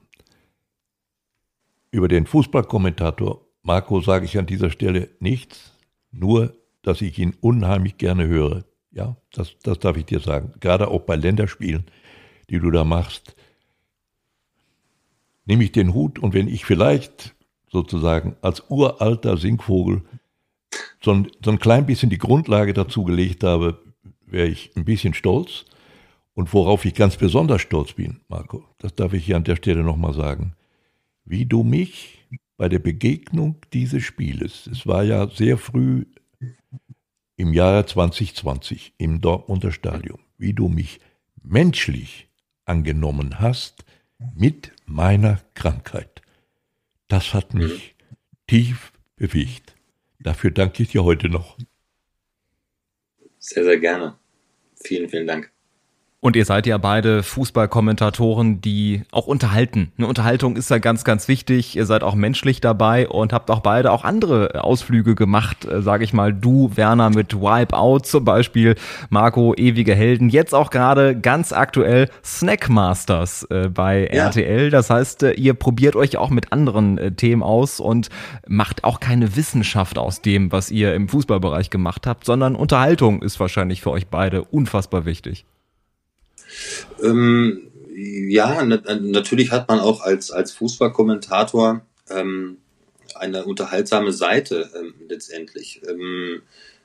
Über 1.90 2.08
den 2.08 2.26
Fußballkommentator 2.26 3.46
Marco 3.62 4.00
sage 4.00 4.24
ich 4.24 4.38
an 4.38 4.46
dieser 4.46 4.70
Stelle 4.70 5.10
nichts, 5.20 5.72
nur 6.10 6.54
dass 6.82 7.00
ich 7.00 7.18
ihn 7.18 7.34
unheimlich 7.40 7.96
gerne 7.96 8.26
höre. 8.26 8.64
Ja, 8.90 9.16
das, 9.32 9.56
das 9.62 9.78
darf 9.78 9.96
ich 9.96 10.06
dir 10.06 10.20
sagen. 10.20 10.52
Gerade 10.60 10.88
auch 10.88 11.02
bei 11.02 11.14
Länderspielen, 11.14 11.86
die 12.50 12.58
du 12.58 12.70
da 12.70 12.84
machst, 12.84 13.36
nehme 15.44 15.64
ich 15.64 15.72
den 15.72 15.94
Hut 15.94 16.18
und 16.18 16.34
wenn 16.34 16.48
ich 16.48 16.64
vielleicht 16.64 17.34
sozusagen 17.70 18.36
als 18.42 18.64
uralter 18.68 19.36
Singvogel 19.36 20.02
so 21.00 21.12
ein, 21.12 21.28
so 21.44 21.50
ein 21.50 21.58
klein 21.58 21.86
bisschen 21.86 22.10
die 22.10 22.18
Grundlage 22.18 22.74
dazu 22.74 23.04
gelegt 23.04 23.42
habe, 23.42 23.82
wäre 24.26 24.46
ich 24.46 24.70
ein 24.76 24.84
bisschen 24.84 25.14
stolz. 25.14 25.64
Und 26.34 26.52
worauf 26.54 26.84
ich 26.86 26.94
ganz 26.94 27.16
besonders 27.16 27.60
stolz 27.60 27.92
bin, 27.92 28.20
Marco, 28.28 28.64
das 28.78 28.94
darf 28.94 29.12
ich 29.12 29.26
hier 29.26 29.36
an 29.36 29.44
der 29.44 29.56
Stelle 29.56 29.82
nochmal 29.82 30.14
sagen, 30.14 30.54
wie 31.24 31.44
du 31.44 31.62
mich 31.62 32.26
bei 32.56 32.68
der 32.68 32.78
Begegnung 32.78 33.56
dieses 33.72 34.02
Spieles, 34.02 34.66
es 34.66 34.86
war 34.86 35.02
ja 35.02 35.28
sehr 35.28 35.58
früh 35.58 36.06
im 37.36 37.52
Jahre 37.52 37.84
2020 37.84 38.94
im 38.98 39.20
Dortmunder 39.20 39.72
Stadion, 39.72 40.20
wie 40.38 40.54
du 40.54 40.68
mich 40.68 41.00
menschlich 41.42 42.28
angenommen 42.64 43.40
hast 43.40 43.84
mit 44.34 44.72
meiner 44.86 45.40
Krankheit. 45.54 46.22
Das 47.08 47.34
hat 47.34 47.54
mich 47.54 47.94
tief 48.46 48.92
bewegt. 49.16 49.74
Dafür 50.18 50.50
danke 50.50 50.82
ich 50.82 50.90
dir 50.90 51.04
heute 51.04 51.28
noch. 51.28 51.58
Sehr, 53.38 53.64
sehr 53.64 53.78
gerne. 53.78 54.18
Vielen, 54.76 55.08
vielen 55.08 55.26
Dank. 55.26 55.52
Und 56.24 56.36
ihr 56.36 56.44
seid 56.44 56.68
ja 56.68 56.78
beide 56.78 57.24
Fußballkommentatoren, 57.24 58.60
die 58.60 59.02
auch 59.10 59.26
unterhalten. 59.26 59.90
Eine 59.98 60.06
Unterhaltung 60.06 60.54
ist 60.54 60.70
ja 60.70 60.78
ganz, 60.78 61.02
ganz 61.02 61.26
wichtig. 61.26 61.74
Ihr 61.74 61.84
seid 61.84 62.04
auch 62.04 62.14
menschlich 62.14 62.60
dabei 62.60 63.08
und 63.08 63.32
habt 63.32 63.50
auch 63.50 63.58
beide 63.58 63.90
auch 63.90 64.04
andere 64.04 64.62
Ausflüge 64.62 65.16
gemacht, 65.16 65.64
äh, 65.64 65.82
sage 65.82 66.04
ich 66.04 66.12
mal. 66.12 66.32
Du, 66.32 66.70
Werner, 66.76 67.10
mit 67.10 67.34
Wipeout 67.34 68.04
zum 68.04 68.24
Beispiel, 68.24 68.76
Marco, 69.10 69.52
ewige 69.56 69.96
Helden. 69.96 70.28
Jetzt 70.28 70.54
auch 70.54 70.70
gerade 70.70 71.18
ganz 71.18 71.52
aktuell 71.52 72.08
Snackmasters 72.24 73.42
äh, 73.50 73.68
bei 73.68 74.02
ja. 74.02 74.26
RTL. 74.26 74.70
Das 74.70 74.90
heißt, 74.90 75.24
äh, 75.24 75.32
ihr 75.32 75.54
probiert 75.54 75.96
euch 75.96 76.18
auch 76.18 76.30
mit 76.30 76.52
anderen 76.52 76.98
äh, 76.98 77.10
Themen 77.10 77.42
aus 77.42 77.80
und 77.80 78.10
macht 78.46 78.84
auch 78.84 79.00
keine 79.00 79.34
Wissenschaft 79.34 79.98
aus 79.98 80.22
dem, 80.22 80.52
was 80.52 80.70
ihr 80.70 80.94
im 80.94 81.08
Fußballbereich 81.08 81.68
gemacht 81.68 82.06
habt, 82.06 82.26
sondern 82.26 82.54
Unterhaltung 82.54 83.22
ist 83.22 83.40
wahrscheinlich 83.40 83.82
für 83.82 83.90
euch 83.90 84.06
beide 84.06 84.44
unfassbar 84.44 85.04
wichtig. 85.04 85.46
Ähm, 87.02 87.68
ja, 87.94 88.64
natürlich 88.64 89.50
hat 89.50 89.68
man 89.68 89.80
auch 89.80 90.00
als, 90.00 90.30
als 90.30 90.52
Fußballkommentator 90.52 91.82
ähm, 92.10 92.58
eine 93.14 93.44
unterhaltsame 93.44 94.12
Seite 94.12 94.70
ähm, 94.74 94.94
letztendlich. 95.08 95.82
Ähm, 95.88 96.42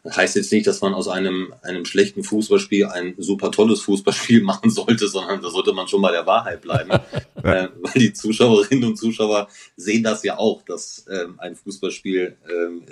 heißt 0.10 0.36
jetzt 0.36 0.51
nicht, 0.51 0.67
dass 0.67 0.82
man 0.82 0.93
aus 0.93 1.08
einem, 1.08 1.53
einem 1.63 1.86
schlechten 1.86 2.23
Fußballspiel 2.23 2.86
ein 2.86 3.15
super 3.17 3.51
tolles 3.51 3.82
Fußballspiel 3.82 4.41
machen 4.43 4.69
sollte, 4.69 5.08
sondern 5.08 5.41
da 5.41 5.49
sollte 5.49 5.73
man 5.73 5.88
schon 5.88 6.01
bei 6.01 6.12
der 6.12 6.25
Wahrheit 6.25 6.62
bleiben. 6.62 6.91
äh, 7.43 7.67
weil 7.82 7.93
die 7.95 8.13
Zuschauerinnen 8.13 8.86
und 8.86 8.97
Zuschauer 8.97 9.49
sehen 9.75 10.03
das 10.03 10.23
ja 10.23 10.38
auch, 10.38 10.63
dass 10.63 11.06
ähm, 11.12 11.36
ein 11.39 11.56
Fußballspiel 11.56 12.38
ähm, 12.49 12.84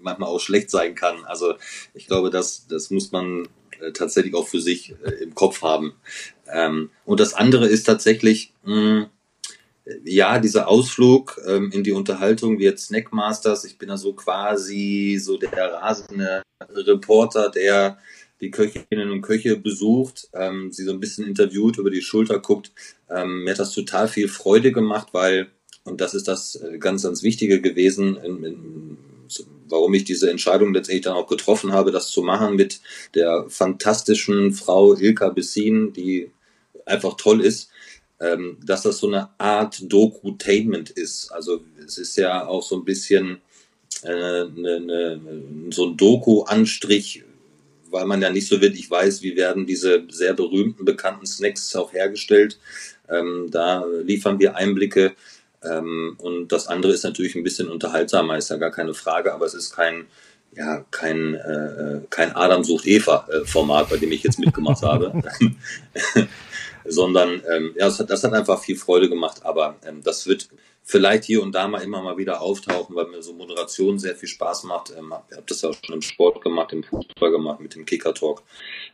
manchmal 0.00 0.28
auch 0.28 0.40
schlecht 0.40 0.70
sein 0.70 0.94
kann. 0.94 1.24
Also 1.24 1.54
ich 1.94 2.06
glaube, 2.06 2.30
das, 2.30 2.66
das 2.66 2.90
muss 2.90 3.12
man 3.12 3.48
tatsächlich 3.90 4.34
auch 4.34 4.46
für 4.46 4.60
sich 4.60 4.94
äh, 5.04 5.24
im 5.24 5.34
Kopf 5.34 5.62
haben. 5.62 5.94
Ähm, 6.52 6.90
und 7.04 7.18
das 7.18 7.34
andere 7.34 7.66
ist 7.66 7.84
tatsächlich, 7.84 8.52
mh, 8.64 9.10
ja, 10.04 10.38
dieser 10.38 10.68
Ausflug 10.68 11.40
ähm, 11.46 11.72
in 11.72 11.82
die 11.82 11.92
Unterhaltung 11.92 12.58
wie 12.58 12.64
jetzt 12.64 12.86
Snackmasters. 12.86 13.64
Ich 13.64 13.78
bin 13.78 13.88
da 13.88 13.96
so 13.96 14.12
quasi 14.12 15.18
so 15.20 15.36
der 15.38 15.72
rasende 15.72 16.42
Reporter, 16.70 17.50
der 17.50 17.98
die 18.40 18.50
Köchinnen 18.50 19.10
und 19.10 19.22
Köche 19.22 19.56
besucht, 19.56 20.28
ähm, 20.34 20.72
sie 20.72 20.84
so 20.84 20.92
ein 20.92 21.00
bisschen 21.00 21.26
interviewt, 21.26 21.78
über 21.78 21.90
die 21.90 22.02
Schulter 22.02 22.40
guckt. 22.40 22.72
Ähm, 23.08 23.44
mir 23.44 23.52
hat 23.52 23.60
das 23.60 23.72
total 23.72 24.08
viel 24.08 24.28
Freude 24.28 24.72
gemacht, 24.72 25.08
weil, 25.12 25.48
und 25.84 26.00
das 26.00 26.12
ist 26.12 26.26
das 26.28 26.56
äh, 26.56 26.78
ganz, 26.78 27.04
ganz 27.04 27.22
Wichtige 27.22 27.60
gewesen, 27.60 28.16
in, 28.16 28.44
in, 28.44 28.98
warum 29.68 29.94
ich 29.94 30.04
diese 30.04 30.30
Entscheidung 30.30 30.74
letztendlich 30.74 31.04
dann 31.04 31.16
auch 31.16 31.26
getroffen 31.26 31.72
habe, 31.72 31.92
das 31.92 32.10
zu 32.10 32.22
machen 32.22 32.56
mit 32.56 32.80
der 33.14 33.46
fantastischen 33.48 34.52
Frau 34.52 34.94
Ilka 34.94 35.30
Bessin, 35.30 35.92
die 35.92 36.30
einfach 36.86 37.14
toll 37.16 37.40
ist, 37.40 37.70
ähm, 38.20 38.58
dass 38.64 38.82
das 38.82 38.98
so 38.98 39.08
eine 39.08 39.28
Art 39.38 39.80
Dokutainment 39.92 40.90
ist. 40.90 41.30
Also 41.32 41.64
es 41.84 41.98
ist 41.98 42.16
ja 42.16 42.46
auch 42.46 42.62
so 42.62 42.76
ein 42.76 42.84
bisschen 42.84 43.40
äh, 44.02 44.08
eine, 44.08 44.76
eine, 44.76 45.20
so 45.70 45.86
ein 45.86 45.96
Doku-Anstrich, 45.96 47.24
weil 47.90 48.06
man 48.06 48.22
ja 48.22 48.30
nicht 48.30 48.48
so 48.48 48.60
wirklich 48.60 48.90
weiß, 48.90 49.22
wie 49.22 49.36
werden 49.36 49.66
diese 49.66 50.04
sehr 50.08 50.34
berühmten, 50.34 50.84
bekannten 50.84 51.26
Snacks 51.26 51.74
auch 51.76 51.92
hergestellt. 51.92 52.58
Ähm, 53.08 53.48
da 53.50 53.84
liefern 54.04 54.38
wir 54.38 54.56
Einblicke 54.56 55.12
ähm, 55.64 56.16
und 56.18 56.52
das 56.52 56.66
andere 56.66 56.92
ist 56.92 57.04
natürlich 57.04 57.34
ein 57.34 57.44
bisschen 57.44 57.68
unterhaltsamer, 57.68 58.36
ist 58.36 58.50
ja 58.50 58.56
gar 58.56 58.70
keine 58.70 58.94
Frage, 58.94 59.32
aber 59.32 59.46
es 59.46 59.54
ist 59.54 59.74
kein, 59.74 60.06
ja, 60.54 60.84
kein, 60.90 61.34
äh, 61.34 62.00
kein 62.10 62.34
Adam 62.34 62.64
sucht 62.64 62.86
Eva-Format, 62.86 63.86
äh, 63.86 63.90
bei 63.90 63.96
dem 63.98 64.12
ich 64.12 64.22
jetzt 64.22 64.38
mitgemacht 64.38 64.82
habe. 64.82 65.12
Sondern 66.84 67.42
ähm, 67.48 67.74
ja, 67.76 67.86
das 67.86 68.00
hat, 68.00 68.10
das 68.10 68.24
hat 68.24 68.32
einfach 68.32 68.60
viel 68.60 68.76
Freude 68.76 69.08
gemacht, 69.08 69.44
aber 69.44 69.76
ähm, 69.86 70.02
das 70.02 70.26
wird 70.26 70.48
vielleicht 70.84 71.24
hier 71.24 71.42
und 71.42 71.52
da 71.54 71.68
mal 71.68 71.82
immer 71.82 72.02
mal 72.02 72.18
wieder 72.18 72.42
auftauchen, 72.42 72.94
weil 72.96 73.06
mir 73.06 73.22
so 73.22 73.32
Moderation 73.32 73.98
sehr 73.98 74.16
viel 74.16 74.28
Spaß 74.28 74.64
macht. 74.64 74.92
Ähm, 74.96 75.12
ich 75.30 75.36
habe 75.36 75.46
das 75.46 75.62
ja 75.62 75.70
auch 75.70 75.76
schon 75.84 75.94
im 75.94 76.02
Sport 76.02 76.42
gemacht, 76.42 76.72
im 76.72 76.82
Fußball 76.82 77.30
gemacht, 77.30 77.60
mit 77.60 77.74
dem 77.74 77.86
Kicker-Talk. 77.86 78.42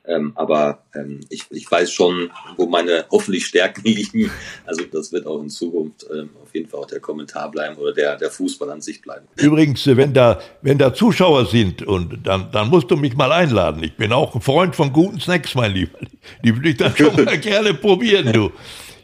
Ähm, 0.05 0.33
aber 0.35 0.83
ähm, 0.95 1.21
ich, 1.31 1.45
ich 1.51 1.71
weiß 1.71 1.93
schon, 1.93 2.31
wo 2.57 2.67
meine 2.67 3.07
hoffentlich 3.11 3.47
Stärken 3.47 3.83
liegen. 3.85 4.31
Also 4.67 4.85
das 4.85 5.13
wird 5.13 5.27
auch 5.27 5.41
in 5.41 5.51
Zukunft 5.51 6.07
auf 6.11 6.55
jeden 6.55 6.69
Fall 6.69 6.81
auch 6.81 6.87
der 6.87 7.01
Kommentar 7.01 7.51
bleiben 7.51 7.77
oder 7.77 7.93
der, 7.93 8.17
der 8.17 8.31
Fußball 8.31 8.71
an 8.71 8.81
sich 8.81 9.03
bleiben. 9.03 9.27
Übrigens, 9.37 9.87
wenn 9.87 10.15
da, 10.15 10.41
wenn 10.63 10.79
da 10.79 10.95
Zuschauer 10.95 11.47
sind, 11.47 11.83
und 11.83 12.27
dann, 12.27 12.51
dann 12.53 12.69
musst 12.69 12.91
du 12.91 12.97
mich 12.97 13.17
mal 13.17 13.33
einladen. 13.33 13.83
Ich 13.83 13.97
bin 13.97 14.13
auch 14.13 14.35
ein 14.35 14.41
Freund 14.41 14.77
von 14.77 14.93
guten 14.93 15.21
Snacks, 15.21 15.55
mein 15.55 15.73
Lieber. 15.73 15.99
Die 16.45 16.55
würde 16.55 16.69
ich 16.71 16.77
dann 16.77 16.97
schon 16.97 17.25
mal 17.25 17.39
gerne 17.39 17.75
probieren, 17.75 18.33
du. 18.33 18.51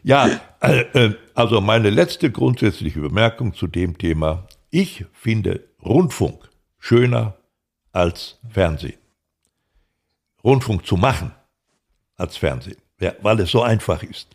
Ja, 0.03 0.41
äh, 0.61 0.81
äh, 0.93 1.15
also 1.35 1.61
meine 1.61 1.91
letzte 1.91 2.31
grundsätzliche 2.31 3.01
Bemerkung 3.01 3.55
zu 3.55 3.67
dem 3.67 3.99
Thema. 3.99 4.47
Ich 4.71 5.05
finde 5.13 5.65
Rundfunk 5.85 6.49
schöner 6.79 7.37
als 7.93 8.39
Fernsehen. 8.49 8.99
Rundfunk 10.43 10.87
zu 10.87 10.97
machen 10.97 11.33
als 12.17 12.37
Fernsehen, 12.37 12.77
ja, 13.01 13.15
weil 13.23 13.41
es 13.41 13.51
so 13.51 13.63
einfach 13.63 14.03
ist. 14.03 14.29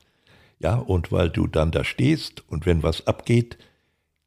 Ja, 0.60 0.76
und 0.76 1.12
weil 1.12 1.30
du 1.30 1.48
dann 1.48 1.72
da 1.72 1.86
stehst 1.86 2.44
und 2.50 2.66
wenn 2.66 2.84
was 2.84 3.08
abgeht, 3.08 3.58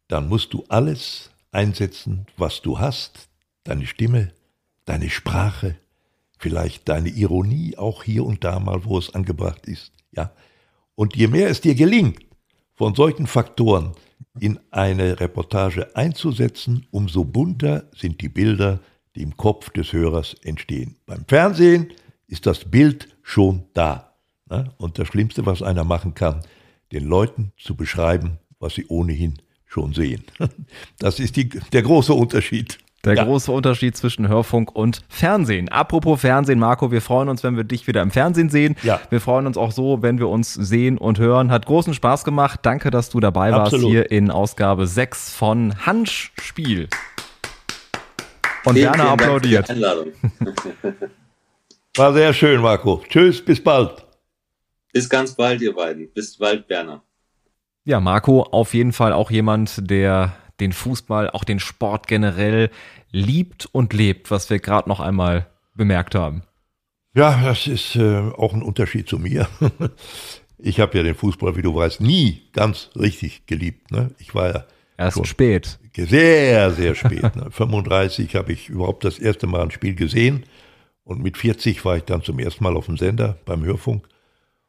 dann 0.09 0.29
musst 0.29 0.55
du 0.55 0.65
alles 0.69 1.31
einsetzen, 1.51 2.27
was 2.39 2.63
du 2.63 2.79
hast, 2.79 3.29
deine 3.65 3.87
Stimme, 3.87 4.33
deine 4.87 5.11
Sprache, 5.11 5.77
vielleicht 6.39 6.89
deine 6.89 7.11
Ironie 7.11 7.77
auch 7.77 8.03
hier 8.03 8.25
und 8.25 8.45
da 8.45 8.61
mal, 8.61 8.85
wo 8.87 8.97
es 8.97 9.15
angebracht 9.15 9.67
ist, 9.67 9.93
ja. 10.13 10.33
Und 10.95 11.17
je 11.17 11.27
mehr 11.27 11.49
es 11.49 11.61
dir 11.61 11.75
gelingt, 11.75 12.21
von 12.83 12.97
solchen 12.97 13.29
Faktoren 13.29 13.93
in 14.41 14.59
eine 14.73 15.21
Reportage 15.21 15.95
einzusetzen, 15.95 16.85
umso 16.91 17.23
bunter 17.23 17.85
sind 17.95 18.21
die 18.21 18.29
Bilder, 18.29 18.81
die 19.15 19.23
im 19.23 19.37
Kopf 19.37 19.71
des 19.71 19.93
Hörers 19.93 20.35
entstehen. 20.43 20.97
Beim 21.07 21.25
Fernsehen 21.29 21.93
ist 22.27 22.45
das 22.45 22.69
Bild 22.69 23.07
schon 23.23 23.63
da. 23.73 24.15
Ne? 24.51 24.73
Und 24.79 24.99
das 24.99 25.07
Schlimmste, 25.07 25.47
was 25.47 25.63
einer 25.63 25.85
machen 25.85 26.15
kann, 26.15 26.43
den 26.91 27.05
Leuten 27.05 27.53
zu 27.57 27.77
beschreiben, 27.77 28.39
was 28.59 28.75
sie 28.75 28.87
ohnehin 28.87 29.35
schon 29.65 29.93
sehen. 29.93 30.25
Das 30.99 31.21
ist 31.21 31.37
die, 31.37 31.51
der 31.51 31.83
große 31.83 32.13
Unterschied. 32.13 32.79
Der 33.05 33.15
ja. 33.15 33.25
große 33.25 33.51
Unterschied 33.51 33.97
zwischen 33.97 34.29
Hörfunk 34.29 34.73
und 34.77 35.03
Fernsehen. 35.09 35.69
Apropos 35.69 36.21
Fernsehen, 36.21 36.61
Marco, 36.61 36.93
wir 36.93 37.03
freuen 37.03 37.29
uns, 37.29 37.43
wenn 37.43 37.57
wir 37.57 37.65
dich 37.65 37.89
wieder 37.89 38.01
im 38.01 38.13
Fernsehen 38.13 38.49
sehen. 38.49 38.77
Ja. 38.85 39.01
Wir 39.11 39.21
freuen 39.21 39.49
uns 39.49 39.57
auch 39.57 39.73
so, 39.73 40.03
wenn 40.03 40.21
wir 40.21 40.29
uns 40.29 40.55
sehen 40.55 40.99
und 40.99 41.19
hören. 41.19 41.51
Hat 41.51 41.67
großen 41.67 41.95
Spaß 41.95 42.23
gemacht. 42.23 42.61
Danke, 42.63 42.93
dass 42.93 43.11
du 43.11 43.19
dabei 43.19 43.53
Absolut. 43.53 43.87
warst 43.87 43.91
hier 43.91 44.09
in 44.13 44.31
Ausgabe 44.31 44.87
6 44.87 45.35
von 45.35 45.85
Handspiel. 45.85 46.89
Und 48.65 48.75
vielen, 48.75 48.87
Werner 48.87 49.11
applaudiert. 49.11 49.69
War 51.97 52.13
sehr 52.13 52.33
schön, 52.33 52.61
Marco. 52.61 53.03
Tschüss, 53.09 53.45
bis 53.45 53.61
bald. 53.63 54.07
Bis 54.93 55.09
ganz 55.09 55.35
bald, 55.35 55.61
ihr 55.61 55.75
beiden. 55.75 56.09
Bis 56.13 56.37
bald, 56.39 56.69
Werner. 56.69 57.03
Ja, 57.85 57.99
Marco, 57.99 58.43
auf 58.45 58.75
jeden 58.75 58.93
Fall 58.93 59.13
auch 59.13 59.33
jemand, 59.33 59.91
der 59.91 60.37
den 60.63 60.73
Fußball, 60.73 61.31
auch 61.31 61.45
den 61.45 61.61
Sport 61.61 62.07
generell 62.07 62.71
liebt 63.11 63.67
und 63.73 63.93
lebt, 63.93 64.31
was 64.31 64.49
wir 64.49 64.59
gerade 64.59 64.89
noch 64.89 65.01
einmal 65.01 65.47
bemerkt 65.75 66.15
haben. 66.15 66.43
Ja, 67.15 67.43
das 67.45 67.67
ist 67.67 67.97
äh, 67.97 68.31
auch 68.37 68.55
ein 68.55 68.63
Unterschied 68.63 69.09
zu 69.09 69.19
mir. 69.19 69.49
ich 70.59 70.81
habe 70.81 70.97
ja 70.97 71.03
den 71.03 71.15
Fußball, 71.15 71.57
wie 71.57 71.63
du 71.63 71.75
weißt, 71.75 72.01
nie 72.01 72.43
ganz 72.53 72.91
richtig 72.97 73.47
geliebt. 73.47 73.91
Ne? 73.91 74.13
Ich 74.19 74.35
war 74.35 74.55
ja 74.55 74.65
erst 74.97 75.27
spät. 75.27 75.79
Sehr, 75.95 76.71
sehr 76.71 76.95
spät. 76.95 77.37
Ne? 77.37 77.49
35 77.51 78.35
habe 78.35 78.53
ich 78.53 78.69
überhaupt 78.71 79.05
das 79.05 79.19
erste 79.19 79.47
Mal 79.47 79.63
ein 79.63 79.71
Spiel 79.71 79.95
gesehen 79.95 80.45
und 81.05 81.23
mit 81.23 81.37
40 81.37 81.85
war 81.85 81.97
ich 81.97 82.05
dann 82.05 82.23
zum 82.23 82.39
ersten 82.39 82.65
Mal 82.65 82.77
auf 82.77 82.87
dem 82.87 82.97
Sender 82.97 83.37
beim 83.45 83.63
Hörfunk. 83.65 84.09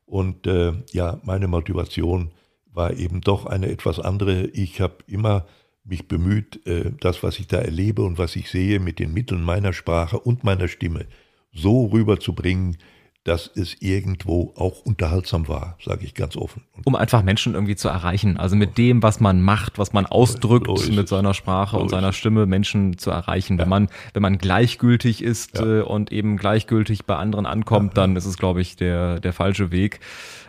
Und 0.05 0.47
äh, 0.47 0.73
ja, 0.91 1.21
meine 1.23 1.47
Motivation 1.47 2.31
war 2.73 2.93
eben 2.93 3.21
doch 3.21 3.45
eine 3.45 3.67
etwas 3.67 3.99
andere. 3.99 4.47
Ich 4.47 4.81
habe 4.81 4.95
immer 5.07 5.45
mich 5.83 6.07
bemüht, 6.07 6.65
äh, 6.65 6.91
das, 6.99 7.23
was 7.23 7.39
ich 7.39 7.47
da 7.47 7.57
erlebe 7.57 8.03
und 8.03 8.17
was 8.17 8.35
ich 8.35 8.49
sehe, 8.49 8.79
mit 8.79 8.99
den 8.99 9.13
Mitteln 9.13 9.43
meiner 9.43 9.73
Sprache 9.73 10.19
und 10.19 10.43
meiner 10.43 10.67
Stimme 10.67 11.05
so 11.53 11.85
rüberzubringen, 11.85 12.77
dass 13.23 13.49
es 13.55 13.77
irgendwo 13.79 14.53
auch 14.57 14.81
unterhaltsam 14.81 15.47
war, 15.47 15.77
sage 15.83 16.03
ich 16.03 16.13
ganz 16.13 16.35
offen. 16.35 16.63
Um 16.83 16.95
einfach 16.95 17.23
Menschen 17.23 17.53
irgendwie 17.53 17.77
zu 17.77 17.87
erreichen, 17.87 18.37
also 18.37 18.57
mit 18.57 18.77
dem, 18.77 19.01
was 19.01 19.21
man 19.21 19.41
macht, 19.41 19.79
was 19.79 19.93
man 19.93 20.05
ausdrückt 20.05 20.67
so 20.67 20.91
mit 20.91 21.07
seiner 21.07 21.33
Sprache 21.33 21.77
so 21.77 21.81
und 21.81 21.89
seiner 21.89 22.11
Stimme, 22.11 22.45
Menschen 22.45 22.97
zu 22.97 23.11
erreichen. 23.11 23.57
Ja. 23.57 23.63
Wenn 23.63 23.69
man 23.69 23.89
wenn 24.13 24.21
man 24.21 24.37
gleichgültig 24.37 25.23
ist 25.23 25.57
ja. 25.57 25.79
äh, 25.79 25.81
und 25.81 26.11
eben 26.11 26.35
gleichgültig 26.35 27.05
bei 27.05 27.15
anderen 27.15 27.45
ankommt, 27.45 27.95
ja. 27.95 28.01
dann 28.01 28.17
ist 28.17 28.25
es, 28.25 28.37
glaube 28.37 28.59
ich, 28.59 28.75
der 28.75 29.21
der 29.21 29.31
falsche 29.31 29.71
Weg. 29.71 30.01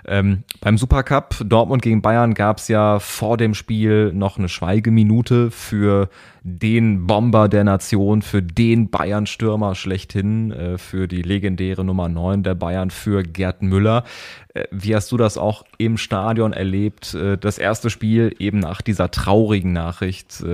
Ähm, 0.07 0.43
beim 0.61 0.77
Supercup 0.77 1.37
Dortmund 1.45 1.81
gegen 1.81 2.03
Bayern 2.03 2.35
gab 2.35 2.59
es 2.59 2.69
ja 2.69 2.99
vor 2.99 3.37
dem 3.37 3.55
Spiel 3.55 4.13
noch 4.13 4.37
eine 4.37 4.49
Schweigeminute 4.49 5.51
für 5.51 6.09
den 6.47 7.07
Bomber 7.07 7.49
der 7.49 7.65
Nation, 7.65 8.21
für 8.21 8.43
den 8.43 8.91
Bayern-Stürmer 8.91 9.75
schlechthin, 9.75 10.53
äh, 10.53 10.77
für 10.77 11.09
die 11.09 11.23
legendäre 11.23 11.85
Nummer 11.85 12.11
9 12.11 12.43
der 12.43 12.55
Bayern, 12.55 12.91
für 12.91 13.23
Gerd 13.23 13.63
Müller. 13.63 14.05
Äh, 14.53 14.65
wie 14.71 14.95
hast 14.95 15.11
du 15.11 15.17
das 15.17 15.39
auch 15.39 15.65
im 15.79 15.97
Stadion 15.97 16.53
erlebt? 16.53 17.15
Äh, 17.15 17.39
das 17.39 17.57
erste 17.57 17.89
Spiel 17.89 18.37
eben 18.39 18.59
nach 18.59 18.83
dieser 18.83 19.11
traurigen 19.11 19.73
Nachricht 19.73 20.45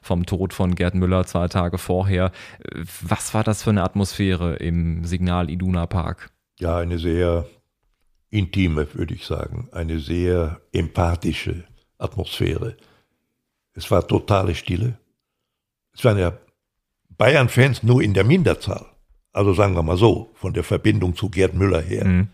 vom 0.00 0.26
Tod 0.26 0.52
von 0.52 0.74
Gerd 0.74 0.94
Müller 0.94 1.26
zwei 1.26 1.48
Tage 1.48 1.78
vorher. 1.78 2.30
Was 3.00 3.34
war 3.34 3.42
das 3.42 3.62
für 3.62 3.70
eine 3.70 3.82
Atmosphäre 3.82 4.56
im 4.56 5.04
Signal 5.04 5.50
Iduna 5.50 5.86
Park? 5.86 6.30
Ja, 6.60 6.76
eine 6.76 6.98
sehr 6.98 7.46
intime, 8.30 8.86
würde 8.94 9.14
ich 9.14 9.26
sagen, 9.26 9.68
eine 9.72 9.98
sehr 9.98 10.60
empathische 10.72 11.64
Atmosphäre. 11.98 12.76
Es 13.74 13.90
war 13.90 14.06
totale 14.06 14.54
Stille. 14.54 14.98
Es 15.94 16.04
waren 16.04 16.18
ja 16.18 16.38
Bayern-Fans 17.18 17.82
nur 17.82 18.02
in 18.02 18.14
der 18.14 18.24
Minderzahl. 18.24 18.86
Also 19.32 19.54
sagen 19.54 19.74
wir 19.74 19.82
mal 19.82 19.96
so, 19.96 20.30
von 20.34 20.52
der 20.52 20.64
Verbindung 20.64 21.16
zu 21.16 21.30
Gerd 21.30 21.54
Müller 21.54 21.80
her. 21.80 22.04
Mhm. 22.04 22.28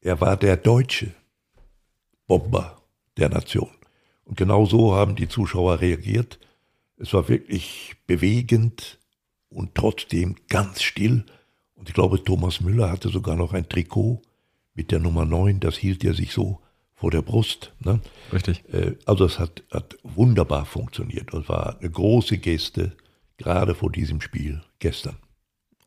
Er 0.00 0.20
war 0.20 0.36
der 0.36 0.56
deutsche 0.56 1.12
Bomber 2.26 2.82
der 3.16 3.28
Nation. 3.28 3.70
Und 4.24 4.36
genau 4.36 4.66
so 4.66 4.94
haben 4.94 5.16
die 5.16 5.28
Zuschauer 5.28 5.80
reagiert. 5.80 6.38
Es 6.96 7.12
war 7.14 7.28
wirklich 7.28 7.96
bewegend 8.06 8.98
und 9.48 9.74
trotzdem 9.74 10.36
ganz 10.48 10.82
still. 10.82 11.24
Und 11.74 11.88
ich 11.88 11.94
glaube, 11.94 12.22
Thomas 12.22 12.60
Müller 12.60 12.90
hatte 12.90 13.08
sogar 13.08 13.36
noch 13.36 13.54
ein 13.54 13.68
Trikot 13.68 14.20
mit 14.74 14.90
der 14.90 15.00
Nummer 15.00 15.24
9, 15.24 15.60
das 15.60 15.76
hielt 15.76 16.04
er 16.04 16.14
sich 16.14 16.32
so 16.32 16.60
vor 16.98 17.10
der 17.10 17.22
Brust. 17.22 17.72
Ne? 17.80 18.00
Richtig. 18.32 18.64
Äh, 18.72 18.96
also 19.06 19.24
es 19.24 19.38
hat, 19.38 19.62
hat 19.72 19.96
wunderbar 20.02 20.66
funktioniert. 20.66 21.32
Das 21.32 21.48
war 21.48 21.76
eine 21.78 21.90
große 21.90 22.38
Geste, 22.38 22.92
gerade 23.36 23.74
vor 23.74 23.90
diesem 23.90 24.20
Spiel 24.20 24.62
gestern. 24.80 25.16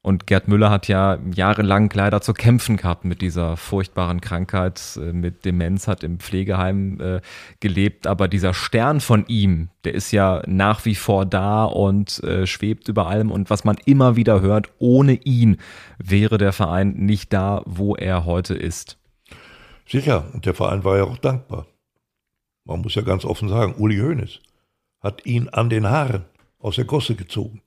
Und 0.04 0.26
Gerd 0.26 0.48
Müller 0.48 0.72
hat 0.72 0.88
ja 0.88 1.20
jahrelang 1.36 1.92
leider 1.94 2.22
zu 2.22 2.34
kämpfen 2.34 2.76
gehabt 2.78 3.06
mit 3.06 3.22
dieser 3.22 3.56
furchtbaren 3.56 4.20
Krankheit, 4.20 4.82
äh, 5.00 5.14
mit 5.14 5.46
Demenz, 5.46 5.88
hat 5.88 6.04
im 6.04 6.20
Pflegeheim 6.20 7.00
äh, 7.00 7.22
gelebt. 7.60 8.08
Aber 8.08 8.28
dieser 8.28 8.56
Stern 8.56 9.00
von 9.00 9.26
ihm, 9.28 9.70
der 9.84 9.94
ist 9.94 10.12
ja 10.12 10.42
nach 10.48 10.86
wie 10.86 10.96
vor 10.96 11.26
da 11.28 11.66
und 11.66 12.24
äh, 12.24 12.48
schwebt 12.48 12.88
über 12.88 13.08
allem. 13.08 13.30
Und 13.32 13.52
was 13.52 13.64
man 13.64 13.78
immer 13.86 14.16
wieder 14.16 14.42
hört, 14.42 14.70
ohne 14.80 15.14
ihn 15.14 15.58
wäre 16.00 16.40
der 16.40 16.54
Verein 16.54 16.94
nicht 16.94 17.32
da, 17.32 17.62
wo 17.66 17.96
er 17.96 18.26
heute 18.26 18.56
ist. 18.56 18.98
Sicher, 19.92 20.30
und 20.34 20.46
der 20.46 20.54
Verein 20.54 20.86
war 20.86 20.98
ja 20.98 21.04
auch 21.04 21.18
dankbar. 21.18 21.68
Man 22.64 22.80
muss 22.80 22.96
ja 22.96 23.02
ganz 23.02 23.26
offen 23.26 23.50
sagen, 23.50 23.76
Uli 23.76 23.98
Hoeneß 23.98 24.40
hat 25.02 25.26
ihn 25.26 25.50
an 25.50 25.70
den 25.70 25.90
Haaren 25.90 26.24
aus 26.60 26.78
der 26.78 26.86
Gosse 26.86 27.16
gezogen. 27.16 27.62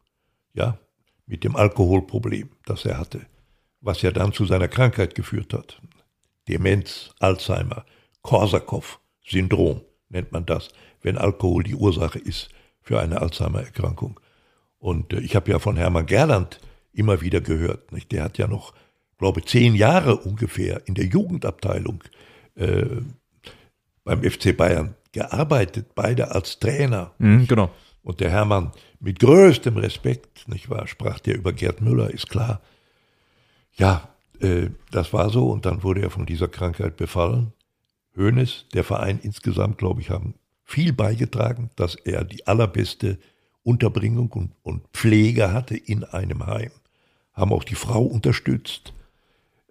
Ja, 0.54 0.78
mit 1.26 1.44
dem 1.44 1.54
Alkoholproblem, 1.54 2.48
das 2.64 2.86
er 2.86 2.98
hatte, 2.98 3.26
was 3.80 4.00
ja 4.02 4.10
dann 4.10 4.32
zu 4.32 4.46
seiner 4.46 4.68
Krankheit 4.68 5.14
geführt 5.14 5.52
hat. 5.52 5.82
Demenz, 6.48 7.10
Alzheimer, 7.18 7.84
Korsakow-Syndrom 8.22 9.82
nennt 10.08 10.32
man 10.32 10.46
das, 10.46 10.68
wenn 11.02 11.18
Alkohol 11.18 11.64
die 11.64 11.74
Ursache 11.74 12.18
ist 12.18 12.48
für 12.80 13.00
eine 13.00 13.20
Alzheimer-Erkrankung. 13.20 14.20
Und 14.78 15.12
äh, 15.12 15.20
ich 15.20 15.36
habe 15.36 15.50
ja 15.50 15.58
von 15.58 15.76
Hermann 15.76 16.06
Gerland 16.06 16.60
immer 16.92 17.20
wieder 17.20 17.40
gehört, 17.40 17.92
nicht? 17.92 18.12
der 18.12 18.24
hat 18.24 18.38
ja 18.38 18.46
noch, 18.46 18.72
glaube 19.18 19.44
zehn 19.44 19.74
Jahre 19.74 20.16
ungefähr 20.16 20.82
in 20.86 20.94
der 20.94 21.06
Jugendabteilung 21.06 22.02
äh, 22.56 22.84
beim 24.04 24.22
FC 24.22 24.56
Bayern 24.56 24.94
gearbeitet, 25.12 25.94
beide 25.94 26.32
als 26.32 26.58
Trainer. 26.58 27.12
Mhm, 27.18 27.46
genau. 27.46 27.70
Und 28.02 28.20
der 28.20 28.30
Hermann 28.30 28.72
mit 29.00 29.18
größtem 29.18 29.76
Respekt, 29.76 30.46
nicht 30.48 30.68
wahr, 30.68 30.86
sprach 30.86 31.20
der 31.20 31.36
über 31.36 31.52
Gerd 31.52 31.80
Müller, 31.80 32.10
ist 32.10 32.28
klar. 32.28 32.60
Ja, 33.72 34.08
äh, 34.40 34.68
das 34.90 35.12
war 35.12 35.30
so 35.30 35.50
und 35.50 35.64
dann 35.64 35.82
wurde 35.82 36.02
er 36.02 36.10
von 36.10 36.26
dieser 36.26 36.48
Krankheit 36.48 36.96
befallen. 36.96 37.52
Hoeneß, 38.16 38.66
der 38.74 38.84
Verein 38.84 39.18
insgesamt, 39.22 39.78
glaube 39.78 40.00
ich, 40.00 40.10
haben 40.10 40.34
viel 40.62 40.92
beigetragen, 40.92 41.70
dass 41.76 41.94
er 41.94 42.24
die 42.24 42.46
allerbeste 42.46 43.18
Unterbringung 43.62 44.30
und, 44.30 44.52
und 44.62 44.86
Pflege 44.92 45.52
hatte 45.52 45.76
in 45.76 46.04
einem 46.04 46.46
Heim. 46.46 46.70
Haben 47.32 47.52
auch 47.52 47.64
die 47.64 47.74
Frau 47.74 48.02
unterstützt. 48.02 48.92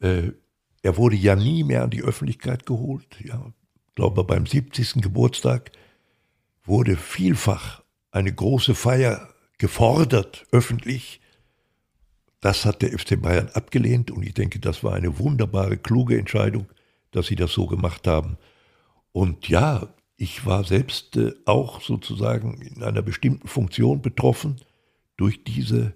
Äh, 0.04 0.34
er 0.82 0.98
wurde 0.98 1.16
ja 1.16 1.36
nie 1.36 1.64
mehr 1.64 1.84
an 1.84 1.90
die 1.90 2.04
Öffentlichkeit 2.04 2.66
geholt. 2.66 3.08
Ja, 3.24 3.54
ich 3.88 3.96
glaube, 3.96 4.24
beim 4.26 4.46
70. 4.46 5.02
Geburtstag 5.02 5.72
wurde 6.66 6.98
vielfach 6.98 7.84
eine 8.12 8.34
große 8.34 8.76
Feier 8.76 9.30
gefordert, 9.58 10.46
öffentlich. 10.52 11.22
Das 12.42 12.66
hat 12.66 12.82
der 12.82 12.98
FC 12.98 13.20
Bayern 13.22 13.50
abgelehnt 13.54 14.12
und 14.12 14.24
ich 14.24 14.34
denke, 14.34 14.60
das 14.60 14.84
war 14.84 14.94
eine 14.94 15.18
wunderbare, 15.20 15.78
kluge 15.78 16.20
Entscheidung, 16.20 16.68
dass 17.12 17.28
sie 17.28 17.36
das 17.38 17.54
so 17.54 17.66
gemacht 17.68 18.06
haben. 18.06 18.38
Und 19.14 19.48
ja, 19.48 19.88
ich 20.18 20.46
war 20.46 20.66
selbst 20.66 21.16
äh, 21.16 21.32
auch 21.46 21.82
sozusagen 21.82 22.62
in 22.62 22.84
einer 22.84 23.02
bestimmten 23.02 23.48
Funktion 23.48 24.02
betroffen 24.02 24.60
durch 25.16 25.44
diese, 25.46 25.94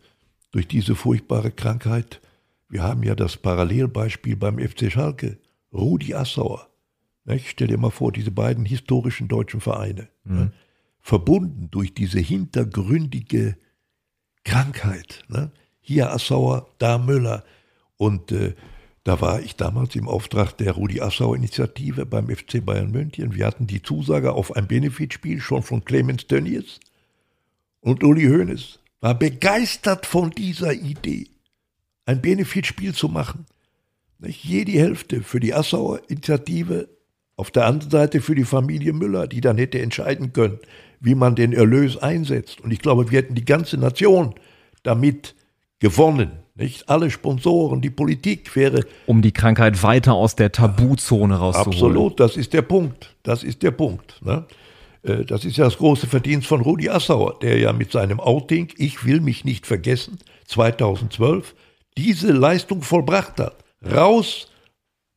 durch 0.51 0.67
diese 0.67 0.95
furchtbare 0.95 1.51
Krankheit. 1.51 2.21
Wir 2.69 2.83
haben 2.83 3.03
ja 3.03 3.15
das 3.15 3.37
Parallelbeispiel 3.37 4.35
beim 4.35 4.59
FC 4.59 4.91
Schalke, 4.91 5.39
Rudi 5.73 6.13
Assauer. 6.13 6.67
Ich 7.25 7.49
stell 7.49 7.67
dir 7.67 7.77
mal 7.77 7.91
vor, 7.91 8.11
diese 8.11 8.31
beiden 8.31 8.65
historischen 8.65 9.27
deutschen 9.27 9.61
Vereine. 9.61 10.09
Mhm 10.23 10.51
verbunden 11.07 11.69
durch 11.71 11.93
diese 11.93 12.19
hintergründige 12.19 13.55
Krankheit. 14.43 15.23
Ne? 15.29 15.51
Hier 15.79 16.11
Assauer, 16.11 16.67
da 16.79 16.97
Müller. 16.97 17.45
Und 17.95 18.33
äh, 18.33 18.55
da 19.05 19.21
war 19.21 19.39
ich 19.39 19.55
damals 19.55 19.95
im 19.95 20.09
Auftrag 20.09 20.51
der 20.57 20.73
Rudi 20.73 20.99
Assauer 20.99 21.37
Initiative 21.37 22.05
beim 22.05 22.27
FC 22.27 22.63
Bayern 22.63 22.91
München. 22.91 23.33
Wir 23.33 23.47
hatten 23.47 23.67
die 23.67 23.81
Zusage 23.81 24.33
auf 24.33 24.53
ein 24.57 24.67
Benefitspiel 24.67 25.39
schon 25.39 25.63
von 25.63 25.85
Clemens 25.85 26.27
Tönnies 26.27 26.81
und 27.79 28.03
Uli 28.03 28.25
Hoeneß 28.25 28.79
war 28.99 29.17
begeistert 29.17 30.05
von 30.05 30.31
dieser 30.31 30.73
Idee, 30.73 31.29
ein 32.07 32.21
Benefitspiel 32.21 32.93
zu 32.93 33.09
machen. 33.09 33.45
Nicht? 34.19 34.43
Je 34.43 34.65
die 34.65 34.79
Hälfte 34.79 35.21
für 35.21 35.39
die 35.39 35.53
Assauer 35.53 36.01
Initiative, 36.07 36.89
auf 37.35 37.51
der 37.51 37.67
anderen 37.67 37.91
Seite 37.91 38.21
für 38.21 38.33
die 38.33 38.45
Familie 38.45 38.93
Müller, 38.93 39.27
die 39.27 39.41
dann 39.41 39.59
hätte 39.59 39.79
entscheiden 39.79 40.33
können, 40.33 40.57
wie 40.99 41.13
man 41.13 41.35
den 41.35 41.53
Erlös 41.53 41.97
einsetzt. 41.97 42.61
Und 42.61 42.71
ich 42.71 42.79
glaube, 42.79 43.11
wir 43.11 43.19
hätten 43.19 43.35
die 43.35 43.45
ganze 43.45 43.77
Nation 43.77 44.33
damit 44.81 45.35
gewonnen. 45.79 46.31
Nicht 46.55 46.89
alle 46.89 47.11
Sponsoren, 47.11 47.81
die 47.81 47.91
Politik 47.91 48.55
wäre. 48.55 48.83
Um 49.05 49.21
die 49.21 49.31
Krankheit 49.31 49.83
weiter 49.83 50.13
aus 50.13 50.35
der 50.35 50.51
Tabuzone 50.51 51.35
rauszuholen. 51.35 51.73
Absolut, 51.75 52.19
das 52.19 52.35
ist 52.35 52.53
der 52.53 52.63
Punkt. 52.63 53.15
Das 53.21 53.43
ist 53.43 53.61
der 53.61 53.69
Punkt. 53.69 54.19
Ne? 54.25 54.45
Äh, 55.03 55.23
das 55.25 55.45
ist 55.45 55.57
ja 55.57 55.65
das 55.65 55.77
große 55.77 56.07
Verdienst 56.07 56.47
von 56.47 56.61
Rudi 56.61 56.89
Assauer, 56.89 57.37
der 57.39 57.59
ja 57.59 57.73
mit 57.73 57.91
seinem 57.91 58.19
Outing 58.19 58.69
Ich 58.77 59.05
will 59.05 59.21
mich 59.21 59.45
nicht 59.45 59.67
vergessen 59.67 60.17
2012 60.47 61.53
diese 61.97 62.31
Leistung 62.31 62.81
vollbracht 62.81 63.39
hat. 63.39 63.57
Raus, 63.83 64.47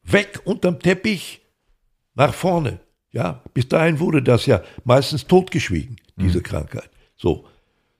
weg 0.02 0.40
unterm 0.44 0.80
Teppich, 0.80 1.40
nach 2.14 2.34
vorne. 2.34 2.80
Ja, 3.12 3.42
bis 3.54 3.68
dahin 3.68 3.98
wurde 4.00 4.22
das 4.22 4.46
ja 4.46 4.62
meistens 4.84 5.26
totgeschwiegen, 5.26 5.96
diese 6.16 6.38
mhm. 6.38 6.42
Krankheit. 6.44 6.90
So. 7.16 7.46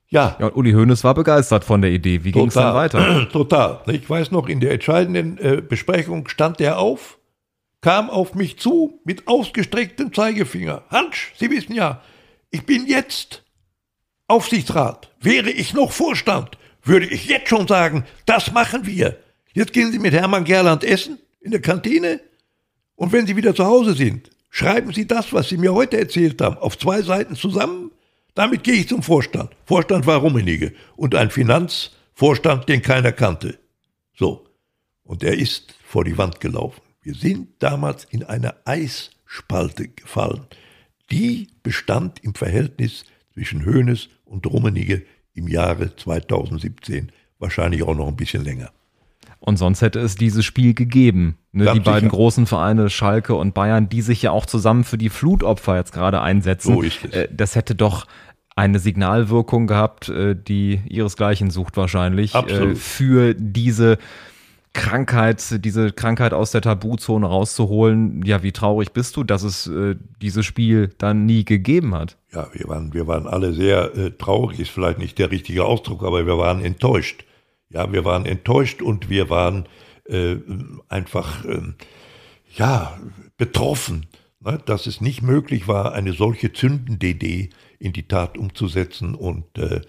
Ja. 0.09 0.37
ja, 0.41 0.47
und 0.47 0.57
Uli 0.57 0.73
Hoeneß 0.73 1.05
war 1.05 1.15
begeistert 1.15 1.65
von 1.65 1.83
der 1.83 1.93
Idee. 1.93 2.25
Wie 2.25 2.33
ging 2.33 2.49
es 2.49 2.55
dann 2.55 2.75
weiter? 2.75 3.29
Total. 3.33 3.81
Ich 3.87 4.11
weiß 4.11 4.33
noch, 4.33 4.49
in 4.49 4.59
der 4.59 4.73
entscheidenden 4.73 5.39
äh, 5.39 5.63
Besprechung 5.63 6.27
stand 6.29 6.61
er 6.61 6.79
auf, 6.79 7.19
kam 7.81 8.11
auf 8.11 8.35
mich 8.35 8.59
zu 8.59 9.01
mit 9.05 9.29
ausgestrecktem 9.29 10.13
Zeigefinger. 10.13 10.83
Hans, 10.91 11.17
Sie 11.37 11.49
wissen 11.51 11.75
ja, 11.75 12.03
ich 12.51 12.67
bin 12.67 12.87
jetzt 12.87 13.45
Aufsichtsrat. 14.27 15.11
Wäre 15.21 15.51
ich 15.51 15.75
noch 15.75 15.93
Vorstand, 15.93 16.59
würde 16.83 17.07
ich 17.07 17.27
jetzt 17.27 17.49
schon 17.49 17.67
sagen, 17.67 18.05
das 18.27 18.53
machen 18.53 18.87
wir. 18.87 19.19
Jetzt 19.53 19.73
gehen 19.73 19.93
Sie 19.93 19.99
mit 19.99 20.15
Hermann 20.15 20.45
Gerland 20.45 20.85
essen 20.85 21.19
in 21.41 21.51
der 21.51 21.61
Kantine 21.61 22.21
und 22.95 23.13
wenn 23.13 23.27
Sie 23.27 23.37
wieder 23.37 23.55
zu 23.55 23.65
Hause 23.65 23.95
sind, 23.95 24.31
schreiben 24.51 24.93
Sie 24.93 25.07
das, 25.07 25.33
was 25.33 25.49
Sie 25.49 25.57
mir 25.57 25.75
heute 25.75 25.99
erzählt 25.99 26.41
haben, 26.41 26.59
auf 26.59 26.79
zwei 26.79 27.03
Seiten 27.03 27.37
zusammen 27.37 27.91
damit 28.35 28.65
gehe 28.65 28.75
ich 28.75 28.89
zum 28.89 29.03
Vorstand. 29.03 29.51
Vorstand 29.65 30.07
war 30.07 30.19
Rummenigge 30.19 30.73
und 30.97 31.15
ein 31.15 31.31
Finanzvorstand, 31.31 32.69
den 32.69 32.83
keiner 32.83 33.13
kannte. 33.13 33.59
So. 34.17 34.47
Und 35.03 35.23
er 35.25 35.37
ist 35.37 35.75
vor 35.85 36.05
die 36.05 36.17
Wand 36.17 36.41
gelaufen. 36.41 36.81
Wir 37.03 37.15
sind 37.15 37.63
damals 37.63 38.05
in 38.05 38.25
eine 38.25 38.55
Eisspalte 38.67 39.89
gefallen. 39.89 40.47
Die 41.11 41.49
bestand 41.63 42.23
im 42.23 42.35
Verhältnis 42.35 43.05
zwischen 43.35 43.67
Hoeneß 43.67 44.09
und 44.25 44.47
Rummenigge 44.47 45.05
im 45.35 45.49
Jahre 45.49 45.95
2017, 45.95 47.13
wahrscheinlich 47.39 47.83
auch 47.83 47.95
noch 47.95 48.09
ein 48.09 48.17
bisschen 48.17 48.45
länger. 48.45 48.71
Und 49.39 49.57
sonst 49.57 49.81
hätte 49.81 50.01
es 50.01 50.17
dieses 50.17 50.45
Spiel 50.45 50.75
gegeben. 50.75 51.39
Ne, 51.53 51.73
die 51.73 51.81
beiden 51.81 52.11
großen 52.11 52.47
Vereine, 52.47 52.91
Schalke 52.91 53.35
und 53.35 53.55
Bayern, 53.55 53.89
die 53.89 54.03
sich 54.03 54.21
ja 54.23 54.33
auch 54.33 54.45
zusammen 54.45 54.85
für 54.85 54.99
die 54.99 55.09
Flutopfer 55.09 55.77
jetzt 55.77 55.93
gerade 55.93 56.21
einsetzen. 56.21 56.75
So 56.75 56.83
ist 56.83 57.05
es. 57.05 57.13
Äh, 57.13 57.29
das 57.33 57.57
hätte 57.57 57.75
doch 57.75 58.07
eine 58.55 58.79
Signalwirkung 58.79 59.67
gehabt, 59.67 60.11
äh, 60.11 60.37
die 60.37 60.83
ihresgleichen 60.87 61.51
sucht 61.51 61.79
wahrscheinlich, 61.79 62.35
äh, 62.35 62.39
Absolut. 62.39 62.79
für 62.79 63.35
diese 63.35 63.99
Krankheit, 64.73 65.65
diese 65.65 65.93
Krankheit 65.93 66.33
aus 66.33 66.53
der 66.53 66.61
Tabuzone 66.61 67.27
rauszuholen. 67.27 68.23
Ja, 68.25 68.43
wie 68.43 68.53
traurig 68.53 68.93
bist 68.93 69.17
du, 69.17 69.25
dass 69.25 69.43
es 69.43 69.71
dieses 70.23 70.47
Spiel 70.47 70.91
dann 70.99 71.27
nie 71.27 71.45
gegeben 71.45 71.95
hat? 71.95 72.17
Ja, 72.33 72.49
wir 72.53 72.69
waren, 72.69 72.95
wir 72.95 73.07
waren 73.07 73.27
alle 73.27 73.53
sehr 73.53 73.95
äh, 73.97 74.11
traurig, 74.13 74.61
ist 74.61 74.71
vielleicht 74.71 74.99
nicht 74.99 75.19
der 75.19 75.31
richtige 75.31 75.65
Ausdruck, 75.65 76.05
aber 76.05 76.27
wir 76.27 76.39
waren 76.39 76.65
enttäuscht. 76.65 77.25
Ja, 77.69 77.93
wir 77.93 78.05
waren 78.05 78.25
enttäuscht 78.25 78.83
und 78.83 79.11
wir 79.11 79.31
waren 79.31 79.67
äh, 80.05 80.37
einfach, 80.89 81.45
äh, 81.45 81.61
ja, 82.55 82.99
betroffen, 83.37 84.07
ne, 84.41 84.61
dass 84.65 84.87
es 84.87 85.01
nicht 85.01 85.23
möglich 85.23 85.67
war, 85.67 85.93
eine 85.93 86.13
solche 86.13 86.53
zündende 86.53 87.09
Idee 87.09 87.51
in 87.79 87.93
die 87.93 88.07
Tat 88.07 88.39
umzusetzen. 88.39 89.15
Und 89.15 89.59
äh, 89.59 89.81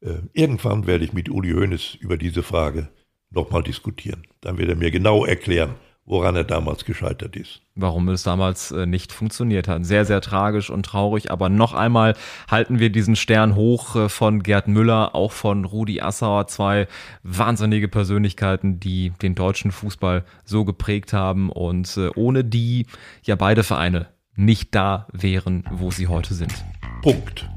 äh, 0.00 0.20
irgendwann 0.34 0.86
werde 0.86 1.04
ich 1.04 1.12
mit 1.14 1.30
Uli 1.30 1.52
Hoeneß 1.52 1.94
über 2.00 2.18
diese 2.18 2.42
Frage 2.42 2.88
nochmal 3.30 3.62
diskutieren. 3.62 4.22
Dann 4.40 4.58
wird 4.58 4.68
er 4.68 4.76
mir 4.76 4.90
genau 4.90 5.24
erklären, 5.24 5.74
woran 6.04 6.36
er 6.36 6.44
damals 6.44 6.84
gescheitert 6.84 7.36
ist. 7.36 7.60
Warum 7.74 8.08
es 8.08 8.22
damals 8.22 8.70
äh, 8.70 8.86
nicht 8.86 9.12
funktioniert 9.12 9.68
hat. 9.68 9.84
Sehr, 9.84 10.04
sehr 10.04 10.20
tragisch 10.20 10.70
und 10.70 10.84
traurig. 10.84 11.30
Aber 11.30 11.48
noch 11.48 11.74
einmal 11.74 12.14
halten 12.48 12.78
wir 12.78 12.90
diesen 12.90 13.16
Stern 13.16 13.56
hoch 13.56 13.96
äh, 13.96 14.08
von 14.08 14.42
Gerd 14.42 14.68
Müller, 14.68 15.14
auch 15.14 15.32
von 15.32 15.64
Rudi 15.64 16.00
Assauer. 16.00 16.46
Zwei 16.46 16.86
wahnsinnige 17.22 17.88
Persönlichkeiten, 17.88 18.78
die 18.78 19.10
den 19.22 19.34
deutschen 19.34 19.72
Fußball 19.72 20.24
so 20.44 20.64
geprägt 20.64 21.12
haben 21.12 21.50
und 21.50 21.96
äh, 21.96 22.10
ohne 22.14 22.44
die 22.44 22.86
ja 23.24 23.34
beide 23.34 23.64
Vereine 23.64 24.06
nicht 24.36 24.74
da 24.74 25.08
wären, 25.12 25.64
wo 25.70 25.90
sie 25.90 26.06
heute 26.06 26.34
sind. 26.34 26.54
Punkt. 27.02 27.48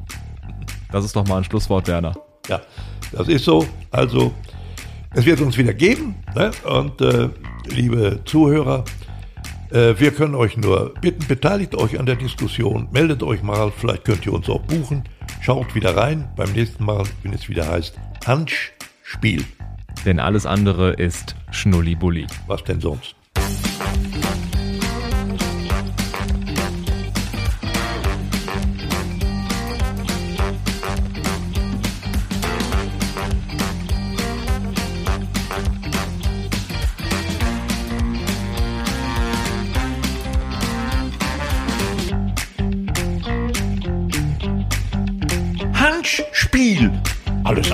Das 0.91 1.05
ist 1.05 1.15
doch 1.15 1.27
mal 1.27 1.37
ein 1.37 1.43
Schlusswort, 1.43 1.87
Werner. 1.87 2.15
Ja, 2.47 2.61
das 3.11 3.27
ist 3.27 3.45
so. 3.45 3.65
Also, 3.91 4.33
es 5.13 5.25
wird 5.25 5.41
uns 5.41 5.57
wieder 5.57 5.73
geben. 5.73 6.15
Ne? 6.35 6.51
Und 6.65 7.01
äh, 7.01 7.29
liebe 7.69 8.21
Zuhörer, 8.25 8.85
äh, 9.71 9.93
wir 9.97 10.11
können 10.11 10.35
euch 10.35 10.57
nur 10.57 10.93
bitten, 11.01 11.27
beteiligt 11.27 11.75
euch 11.75 11.99
an 11.99 12.05
der 12.05 12.15
Diskussion, 12.15 12.87
meldet 12.91 13.23
euch 13.23 13.43
mal, 13.43 13.71
vielleicht 13.75 14.05
könnt 14.05 14.25
ihr 14.25 14.33
uns 14.33 14.49
auch 14.49 14.61
buchen. 14.61 15.03
Schaut 15.41 15.75
wieder 15.75 15.95
rein 15.95 16.29
beim 16.35 16.51
nächsten 16.51 16.83
Mal, 16.85 17.03
wenn 17.23 17.33
es 17.33 17.49
wieder 17.49 17.67
heißt 17.67 17.95
Hansch 18.25 18.73
Spiel. 19.03 19.43
Denn 20.05 20.19
alles 20.19 20.45
andere 20.45 20.93
ist 20.93 21.35
Schnulli-Bulli. 21.51 22.27
Was 22.47 22.63
denn 22.63 22.79
sonst? 22.79 23.18